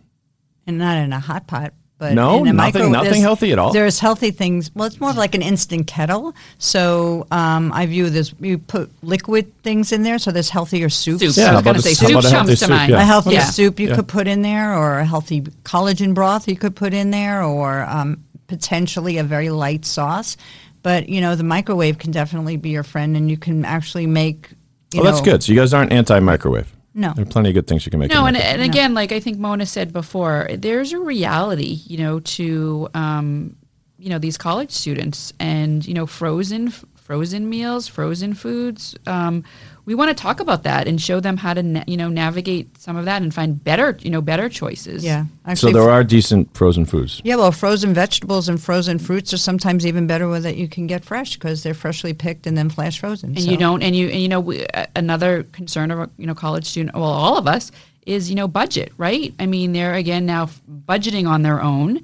[0.68, 1.74] and not in a hot pot.
[1.98, 2.40] But No?
[2.44, 3.72] in Nothing- micro- nothing healthy at all?
[3.72, 4.70] There's healthy things.
[4.76, 6.34] Well, it's more of like an instant kettle.
[6.58, 8.34] So um, I view this.
[8.42, 11.22] You put liquid things in there, so there's healthier soups.
[11.22, 11.38] Soup.
[11.38, 12.70] Yeah, I how was going to say how soup about a healthy comes to soup?
[12.70, 12.92] mind.
[12.92, 13.02] Yeah.
[13.02, 13.46] A healthy Yeah.
[13.46, 13.96] soup you Yeah.
[13.96, 17.84] could put in there, or a healthy collagen broth you could put in there, or
[17.86, 20.36] um, potentially a very light sauce.
[20.84, 24.50] But you know, the microwave can definitely be your friend, and you can actually make.
[24.94, 25.44] You Oh, that's good.
[25.44, 26.72] So you guys aren't anti-microwave.
[26.98, 27.12] No.
[27.14, 28.10] there are plenty of good things you can make.
[28.10, 32.22] No, and, and again, like I think Mona said before, there's a reality, you know,
[32.22, 33.58] to um,
[34.00, 36.72] you know these college students, and you know, frozen
[37.06, 38.96] frozen meals, frozen foods.
[39.06, 39.44] Um,
[39.86, 42.78] we want to talk about that and show them how to, na- you know, navigate
[42.80, 45.04] some of that and find better, you know, better choices.
[45.04, 47.22] Yeah, so there are decent frozen foods.
[47.24, 50.88] Yeah, well, frozen vegetables and frozen fruits are sometimes even better with that you can
[50.88, 53.30] get fresh because they're freshly picked and then flash frozen.
[53.32, 53.52] and so.
[53.52, 56.66] you don't and you and you know we, uh, another concern of you know college
[56.66, 57.72] student well all of us
[58.06, 62.00] is you know budget right i mean they're again now f- budgeting on their own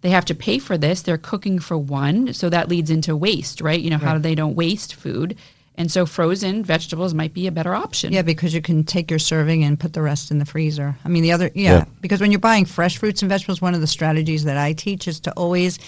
[0.00, 3.60] they have to pay for this they're cooking for one so that leads into waste
[3.60, 5.36] right you know how do they don't waste food
[5.76, 9.18] and so frozen vegetables might be a better option Yeah, because you can take your
[9.18, 10.96] serving and put the rest in the freezer.
[11.04, 11.84] I mean, the other, yeah, Yeah.
[12.00, 15.08] because when you're buying fresh fruits and vegetables, one of the strategies that I teach
[15.08, 15.78] is to always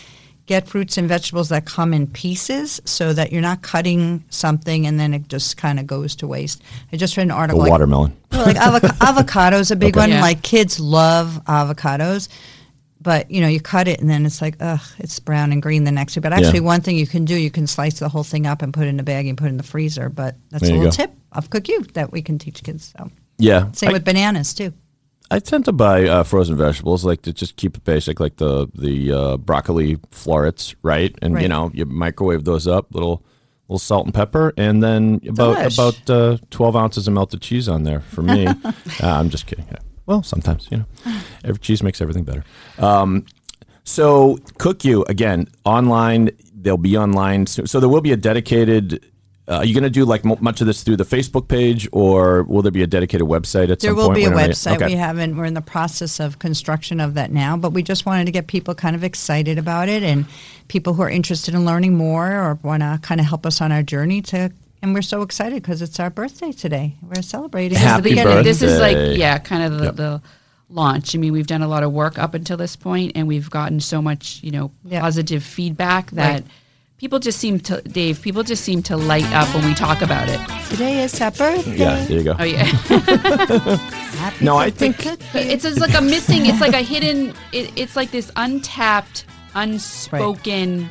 [0.46, 4.98] get fruits and vegetables that come in pieces so that you're not cutting something and
[5.00, 6.62] then it just kind of goes to waste.
[6.92, 7.60] I just read an A article.
[7.62, 8.12] like- watermelon.
[8.30, 10.00] Well, like avoc- avocado's a big Okay.
[10.02, 10.10] one.
[10.10, 10.20] Yeah.
[10.20, 12.28] Like kids love avocados,
[13.06, 15.84] but you know you cut it and then it's like ugh, it's brown and green
[15.84, 16.20] the next day.
[16.20, 16.72] But actually, Yeah.
[16.74, 18.88] one thing you can do, you can slice the whole thing up and put it
[18.88, 20.08] in a bag and put it in the freezer.
[20.08, 20.96] But that's There a little go.
[20.96, 22.92] tip of Cook U that we can teach kids.
[22.98, 23.70] So Yeah.
[23.72, 24.72] same I, with bananas too.
[25.30, 28.66] I tend to buy uh, frozen vegetables, like to just keep it basic, like the
[28.74, 31.16] the uh, broccoli florets, right?
[31.22, 33.22] And you know, you microwave those up, little
[33.68, 35.74] little salt and pepper, and then about Delish.
[35.78, 38.46] about uh, twelve ounces of melted cheese on there for me.
[38.66, 39.66] uh, I'm just kidding.
[40.06, 40.84] Well, sometimes you know,
[41.44, 42.44] every cheese makes everything better.
[42.78, 43.26] Um,
[43.84, 46.30] so Cook U again online.
[46.54, 49.04] They'll be online, so, so there will be a dedicated.
[49.48, 51.88] Uh, are you going to do like mo- much of this through the Facebook page,
[51.92, 54.46] or will there be a dedicated website at There some will be a When are
[54.48, 54.76] they- website.
[54.76, 54.86] Okay.
[54.86, 55.36] We haven't.
[55.36, 58.48] We're in the process of construction of that now, but we just wanted to get
[58.48, 60.26] people kind of excited about it and
[60.66, 63.70] people who are interested in learning more or want to kind of help us on
[63.70, 64.50] our journey to
[64.86, 66.94] and we're so excited because it's our birthday today.
[67.02, 67.76] We're celebrating.
[67.76, 68.44] Happy the beginning.
[68.44, 69.96] This is like yeah, kind of the, Yep.
[69.96, 70.22] the
[70.70, 71.14] launch.
[71.14, 73.80] I mean, we've done a lot of work up until this point, and we've gotten
[73.80, 75.00] so much you know Yeah.
[75.00, 76.32] positive feedback that.
[76.32, 76.44] Right.
[76.98, 78.22] People just seem to, Dave.
[78.22, 80.40] People just seem to light up when we talk about it.
[80.70, 81.76] Today is our birthday.
[81.76, 82.34] Yeah, there you go.
[82.38, 82.64] Oh yeah,
[84.16, 85.22] Happy No, I think- cookie.
[85.34, 86.46] it's just like a missing.
[86.46, 87.34] It's like a hidden.
[87.52, 90.88] It, it's like this untapped, unspoken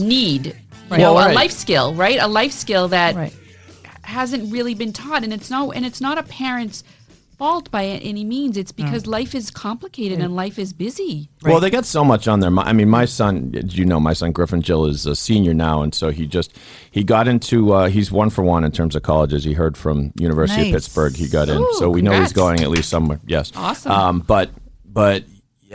[0.00, 0.56] need.
[0.86, 1.00] You Right.
[1.00, 1.34] know, Well, a right.
[1.34, 2.18] life skill, right?
[2.20, 3.34] A life skill that right.
[4.02, 6.84] hasn't really been taught, and it's no, and it's not a parent's
[7.38, 8.56] fault by any means.
[8.56, 11.28] It's because life is complicated and life is busy.
[11.42, 12.68] Well, they got so much on their mind.
[12.68, 15.94] I mean, my son, you know, my son Griffin Jill is a senior now, and
[15.94, 16.56] so he just
[16.90, 19.44] he got into uh, he's one for one in terms of colleges.
[19.44, 20.68] He heard from University Nice.
[20.68, 21.16] of Pittsburgh.
[21.16, 23.20] He got in, Ooh, so we know he's going at least somewhere.
[23.26, 23.92] Yes, Awesome.
[23.92, 24.50] Um, but
[24.86, 25.24] but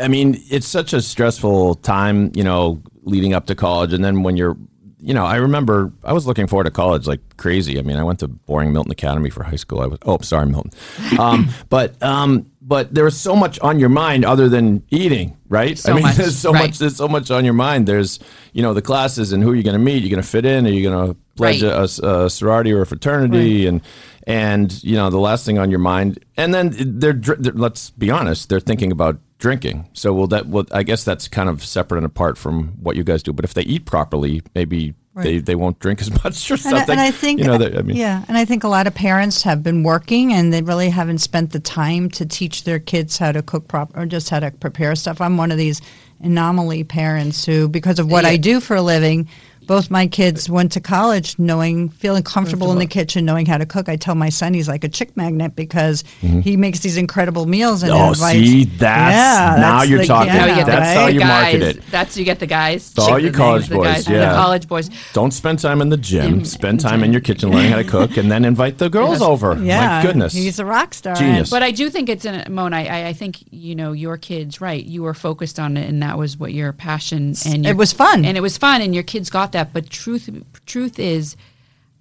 [0.02, 4.24] I mean, it's such a stressful time, you know, leading up to college, and then
[4.24, 4.58] when you're
[5.02, 7.80] you know, I remember I was looking forward to college like crazy.
[7.80, 9.82] I mean, I went to boring Milton Academy for high school.
[9.82, 10.72] I was oh, sorry, Milton.
[11.20, 15.78] Um, but um, but there was so much on your mind other than eating, right?
[15.78, 16.68] So I mean, much, there's so right.
[16.68, 16.78] much.
[16.78, 17.88] There's so much on your mind.
[17.88, 18.20] There's
[18.54, 20.04] you know the classes and who you're going to meet.
[20.04, 20.66] You're going to fit in.
[20.66, 21.74] Are you going to pledge Right.
[21.74, 23.66] a, a sorority or a fraternity?
[23.66, 23.82] And
[24.28, 26.24] and you know the last thing on your mind.
[26.38, 28.50] And then they're, they're let's be honest.
[28.50, 29.90] They're thinking about drinking.
[29.94, 30.48] So will that?
[30.48, 33.34] Well, I guess that's kind of separate and apart from what you guys do.
[33.34, 34.94] But if they eat properly, maybe.
[35.14, 35.46] They, Right.
[35.46, 36.92] they won't drink as much or And I, something.
[36.94, 37.58] and I think, you know.
[37.58, 40.54] That, I mean, yeah, and I think a lot of parents have been working and
[40.54, 44.06] they really haven't spent the time to teach their kids how to cook proper or
[44.06, 45.20] just how to prepare stuff.
[45.20, 45.82] I'm one of these
[46.22, 49.28] anomaly parents who, because of what I do for a living,
[49.72, 53.66] both my kids went to college knowing, feeling comfortable in the kitchen, knowing how to
[53.66, 53.88] cook.
[53.88, 57.82] I tell my son he's like a chick magnet because he makes these incredible meals
[57.82, 58.02] and Mm-hmm.
[58.04, 58.34] Oh, invites.
[58.38, 60.34] see, that's- yeah, now that's you're the- talking.
[60.34, 61.54] Now you yeah, get the, That's how the you guys.
[61.54, 61.84] market it.
[61.90, 62.94] That's you get the guys.
[62.98, 64.30] all chick- you the college the boys, guys, yeah.
[64.30, 64.90] The college boys.
[65.14, 66.44] Don't spend time in the gym.
[66.44, 69.22] Spend time in your kitchen learning how to cook, and then invite the girls Yes.
[69.22, 69.58] over.
[69.62, 71.16] Yeah, My goodness, he's a rock star.
[71.16, 71.50] Genius.
[71.50, 72.76] But I do think it's an Mona.
[72.76, 74.84] I, I think you know your kids, right?
[74.84, 77.94] You were focused on it, and that was what your passion and your, It was
[77.94, 78.26] fun.
[78.26, 79.61] and it was fun, and your kids got that.
[79.74, 80.30] But truth,
[80.66, 81.36] truth is,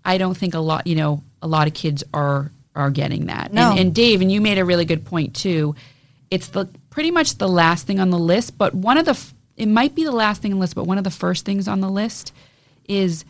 [0.04, 0.86] I don't think a lot.
[0.86, 3.52] You know, a lot of kids are are getting that.
[3.52, 3.70] No.
[3.70, 5.74] And, and Dave, and you made a really good point too.
[6.30, 9.18] It's the pretty much the last thing on the list, but one of the
[9.56, 11.68] it might be the last thing on the list, but one of the first things
[11.68, 12.32] on the list
[12.88, 13.24] is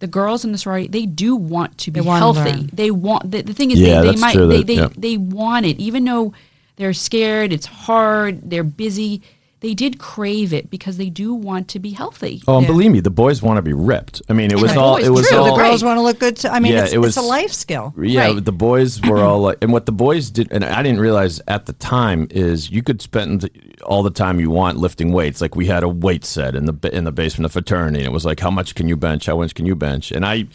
[0.00, 0.88] the girls in the sorority.
[0.88, 2.40] They do want to be They wanna healthy.
[2.52, 2.70] learn.
[2.72, 4.88] They want the, the thing is Yeah, they, they might true, they that- they, yeah.
[4.96, 6.32] they want it even though
[6.76, 7.52] they're scared.
[7.52, 8.48] It's hard.
[8.50, 9.20] They're busy.
[9.60, 12.42] They did crave it because they do want to be healthy.
[12.48, 12.72] Oh, and Yeah.
[12.72, 14.22] believe me, the boys want to be ripped.
[14.30, 14.96] I mean, it was all.
[14.96, 15.44] It was true, all.
[15.54, 15.88] the girls Right.
[15.90, 16.36] want to look good.
[16.36, 16.48] Too.
[16.48, 17.92] I mean, Yeah, it's, it was- it's a life skill.
[18.00, 18.44] Yeah, Right.
[18.44, 19.26] the boys were mm-hmm.
[19.26, 22.70] all like, and what the boys did, and I didn't realize at the time is
[22.70, 23.50] you could spend
[23.84, 25.42] all the time you want lifting weights.
[25.42, 28.06] Like we had a weight set in the ba- in the basement of fraternity, and
[28.06, 29.26] it was like, how much can you bench?
[29.26, 30.10] How much can you bench?
[30.10, 30.46] And I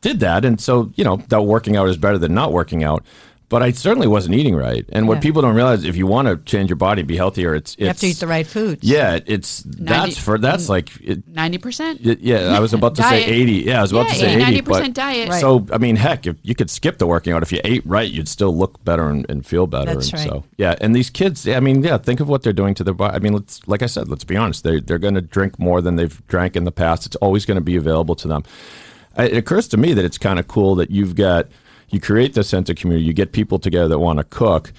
[0.00, 3.04] did that, and so you know that working out is better than not working out.
[3.48, 4.84] But I certainly wasn't eating right.
[4.88, 5.20] And what Yeah.
[5.20, 7.86] people don't realize, if you want to change your body, be healthier, it's, it's You
[7.86, 8.82] have to eat the right foods.
[8.82, 10.90] Yeah, it's that's for that's like
[11.28, 12.00] Ninety percent.
[12.00, 13.52] Yeah, I was about to say 80.
[13.52, 14.62] Yeah, I was about Yeah, to say 80, 80.
[14.62, 15.28] 90% diet.
[15.28, 15.40] Right.
[15.40, 18.10] So, I mean, heck, if you could skip the working out, if you ate right,
[18.10, 19.94] you'd still look better and, and feel better.
[19.94, 20.28] That's and right.
[20.28, 22.94] So, yeah, and these kids, I mean, yeah, think of what they're doing to their
[22.94, 23.14] body.
[23.14, 24.64] I mean, let's, like I said, let's be honest.
[24.64, 27.06] They're, they're going to drink more than they've drank in the past.
[27.06, 28.42] It's always going to be available to them.
[29.16, 31.46] It occurs to me that it's kind of cool that you've got,
[31.90, 34.72] you create this sense of community, you get people together that want to cook.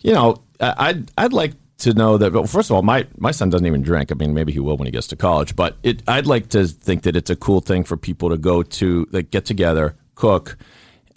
[0.00, 2.32] You know, I- I'd, I'd like to know that.
[2.32, 4.12] Well, first of all, my my son doesn't even drink.
[4.12, 5.56] I mean, maybe he will when he gets to college.
[5.56, 8.62] But it, I'd like to think that it's a cool thing for people to go
[8.62, 10.56] to, like, get together, cook.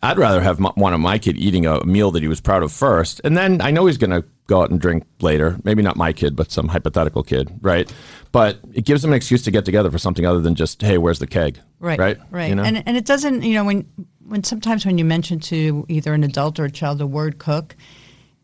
[0.04, 2.62] I'd rather have my, one of my kid eating a meal that he was proud
[2.64, 5.58] of first, and then I know he's going to go out and drink later.
[5.64, 7.92] Maybe not my kid, but some hypothetical kid, right?
[8.32, 11.00] But it gives them an excuse to get together for something other than just, hey,
[11.00, 11.60] where's the keg?
[11.80, 11.98] Right.
[12.00, 12.50] right, Right.
[12.50, 12.64] You know?
[12.64, 13.86] And and it doesn't, you know, when
[14.28, 17.76] when sometimes when you mention to either an adult or a child the word cook,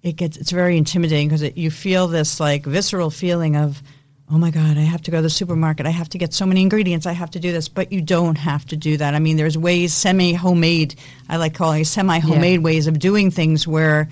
[0.02, 3.82] it gets it's very intimidating because you feel this like visceral feeling of
[4.30, 5.86] oh my god i have to go to the supermarket.
[5.86, 7.06] I have to get so many ingredients.
[7.06, 7.68] I have to do this.
[7.68, 9.14] But you don't have to do that.
[9.14, 10.96] I mean there's ways semi homemade
[11.30, 14.10] i like calling semi homemade ways of doing things where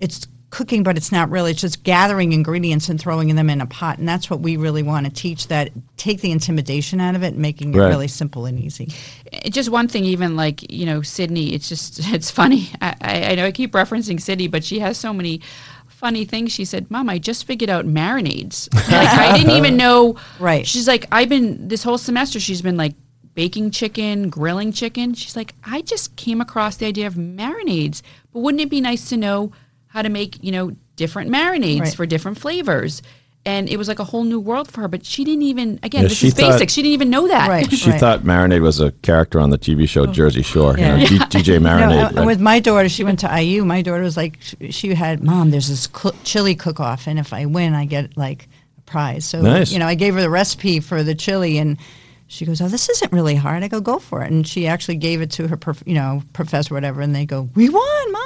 [0.00, 3.66] it's cooking but it's not really it's just gathering ingredients and throwing them in a
[3.66, 7.22] pot and that's what we really want to teach that take the intimidation out of
[7.24, 8.88] it and making it really simple and easy
[9.32, 11.52] It- just one thing, even like you know Sydney.
[11.52, 12.70] It's just it's funny.
[12.80, 15.40] I, I, I know I keep referencing Sydney, but she has so many
[15.88, 16.52] funny things.
[16.52, 18.72] She said, "Mom, I just figured out marinades.
[18.92, 20.66] like I didn't even know." Right.
[20.66, 22.38] She's like, "I've been this whole semester.
[22.40, 22.94] She's been like."
[23.34, 25.12] Baking chicken, grilling chicken.
[25.12, 28.00] She's like, I just came across the idea of marinades,
[28.32, 29.52] but wouldn't it be nice to know
[29.96, 31.94] how to make, you know, different marinades Right.
[31.94, 33.02] for different flavors?
[33.48, 34.88] and it was like a whole new world for her.
[34.88, 36.02] But she didn't even again.
[36.02, 36.68] Yeah, this is thought- basic.
[36.68, 37.48] She didn't even know that.
[37.48, 37.70] Right.
[37.84, 40.06] She thought marinade was a character on the TV show oh.
[40.06, 40.76] Jersey Shore.
[40.76, 40.96] Yeah.
[40.96, 42.08] You know, D- DJ uh, Marinade.
[42.08, 42.26] and right?
[42.26, 43.64] with my daughter, she went to IU.
[43.64, 44.40] My daughter was like,
[44.70, 48.16] she had, Mom, there's this cl- chili cook off, and if I win, I get
[48.16, 49.24] like a prize.
[49.24, 49.70] So, Nice.
[49.70, 51.78] you know, I gave her the recipe for the chili, and
[52.26, 53.62] she goes, Oh, this isn't really hard.
[53.62, 54.32] I go, Go for it.
[54.32, 57.48] And she actually gave it to her, prof- you know, professor, whatever, and they go,
[57.54, 58.25] We won, Mom, we won.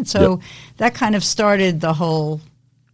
[0.00, 0.40] And so Yep.
[0.78, 2.40] that kind of started the whole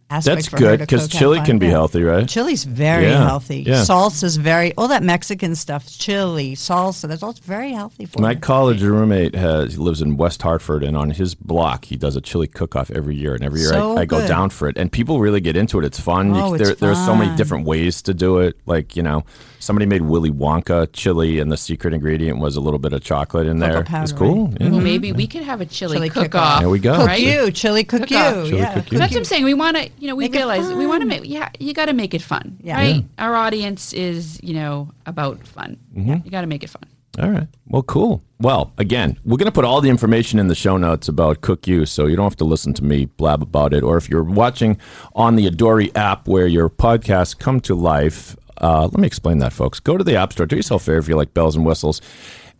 [0.09, 1.73] aspect That's good because chili can be Yeah.
[1.73, 2.25] healthy, right?
[2.27, 3.63] Chili's very Yeah, healthy.
[3.67, 3.83] yeah.
[3.83, 5.85] Salsa's very all that Mexican stuff.
[5.87, 7.09] Chili, salsa.
[7.09, 8.37] That's all very healthy for My you.
[8.39, 12.21] college roommate has he lives in West Hartford, and on his block he does a
[12.21, 13.33] chili cook-off every year.
[13.35, 15.77] And every year So I, I go down for it, and people really get into
[15.79, 15.83] it.
[15.85, 16.33] It's fun.
[16.35, 18.55] You- Oh, it's there, There's so many different ways to do it.
[18.65, 19.23] Like you know,
[19.67, 23.45] somebody made Willy Wonka chili, and the secret ingredient was a little bit of chocolate
[23.45, 23.83] in there.
[23.83, 24.47] powder, it's cool.
[24.47, 24.57] right?
[24.61, 24.69] Yeah.
[24.69, 26.61] Well, maybe we could have a chili, Chili cook cook-off.
[26.61, 26.95] There we go.
[26.97, 27.21] Cook Right?
[27.21, 28.17] you, chili cook, Cook U.
[28.17, 28.33] off.
[28.47, 28.97] Chili yeah, Cook U.
[28.97, 29.43] That's what I'm saying.
[29.43, 31.85] We want to, you know, we Make realize we want to make, yeah, you got
[31.85, 32.75] to make it fun, Yeah.
[32.77, 32.95] right?
[32.95, 33.01] Yeah.
[33.25, 35.77] Our audience is, you know, about fun.
[35.95, 36.25] Mm-hmm.
[36.25, 36.83] You got to make it fun.
[37.19, 37.47] All right.
[37.67, 38.21] Well, cool.
[38.39, 41.67] Well, again, we're going to put all the information in the show notes about Cook
[41.67, 43.81] U, so you don't have to listen to me blab about it.
[43.83, 44.77] Or if you're watching
[45.15, 49.53] on the Adori app where your podcasts come to life, uh, let me explain that,
[49.53, 49.79] folks.
[49.79, 50.45] Go to the App Store.
[50.45, 52.01] Do yourself a favor if you like bells and whistles.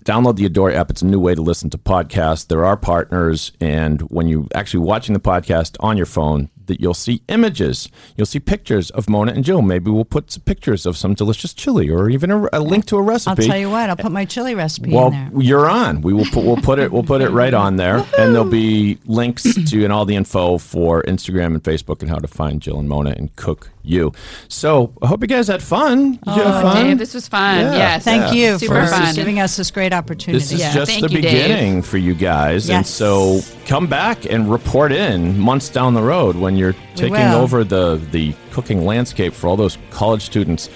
[0.06, 0.90] Download the Adori app.
[0.90, 2.48] It's a new way to listen to podcasts.
[2.48, 6.94] There are partners, and when you're actually watching the podcast on your phone, that you'll
[6.94, 7.90] see images.
[8.16, 9.62] You'll see pictures of Mona and Jill.
[9.62, 12.98] Maybe we'll put some pictures of some delicious chili, or even a, a link to
[12.98, 13.30] a recipe.
[13.44, 13.90] I'll tell you what.
[13.90, 15.42] I'll put my chili recipe Well, in there.
[15.42, 16.02] you're on.
[16.02, 18.98] We will put we'll put it we'll put it right on there, and there'll be
[19.06, 22.80] links to and all the info for Instagram and Facebook and how to find Jill
[22.80, 24.12] and Mona and Cook U.
[24.50, 26.14] So I hope you guys had fun.
[26.14, 26.86] Did you have Oh, fun?
[26.88, 27.60] Dave, this was fun.
[27.60, 27.72] Yeah.
[27.74, 28.04] Yes.
[28.04, 28.52] Thank Yeah.
[28.54, 29.16] you Super for fun.
[29.16, 30.40] giving us this great opportunity.
[30.40, 31.44] This is Yeah, just thank the you, Dave.
[31.48, 36.36] beginning for you guys, and so come back and report in months down the road
[36.36, 40.70] when you're taking over the the cooking landscape for all those college students.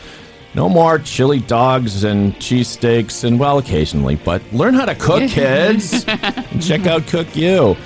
[0.54, 6.04] No more chili dogs and cheesesteaks, and well, occasionally, but learn how to cook, kids.
[6.60, 7.78] check out Cook U.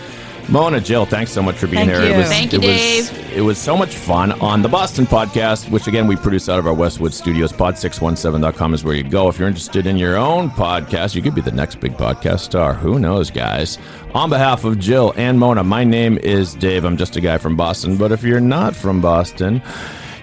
[0.47, 2.17] Mona, Jill, thanks so much for being Thank here.
[2.19, 2.23] you.
[2.25, 3.33] Thank you, it was, Dave.
[3.37, 6.67] it was so much fun on the Boston podcast, which again we produce out of
[6.67, 7.51] our Westwood studios.
[7.51, 9.27] Pod617.com is where you go.
[9.27, 12.75] If you're interested in your own podcast, you could be the next big podcast star.
[12.75, 13.79] Who knows, guys?
[14.13, 16.85] On behalf of Jill and Mona, my name is Dave.
[16.85, 19.63] I'm just a guy from Boston, but if you're not from Boston,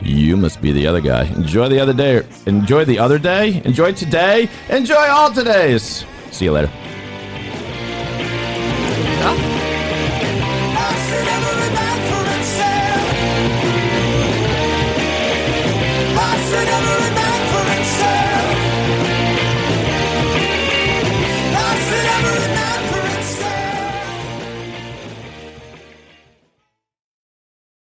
[0.00, 1.24] you must be the other guy.
[1.24, 2.22] Enjoy the other day.
[2.46, 3.60] Enjoy the other day.
[3.64, 4.48] Enjoy today.
[4.68, 6.06] Enjoy all todays.
[6.32, 6.70] See you later.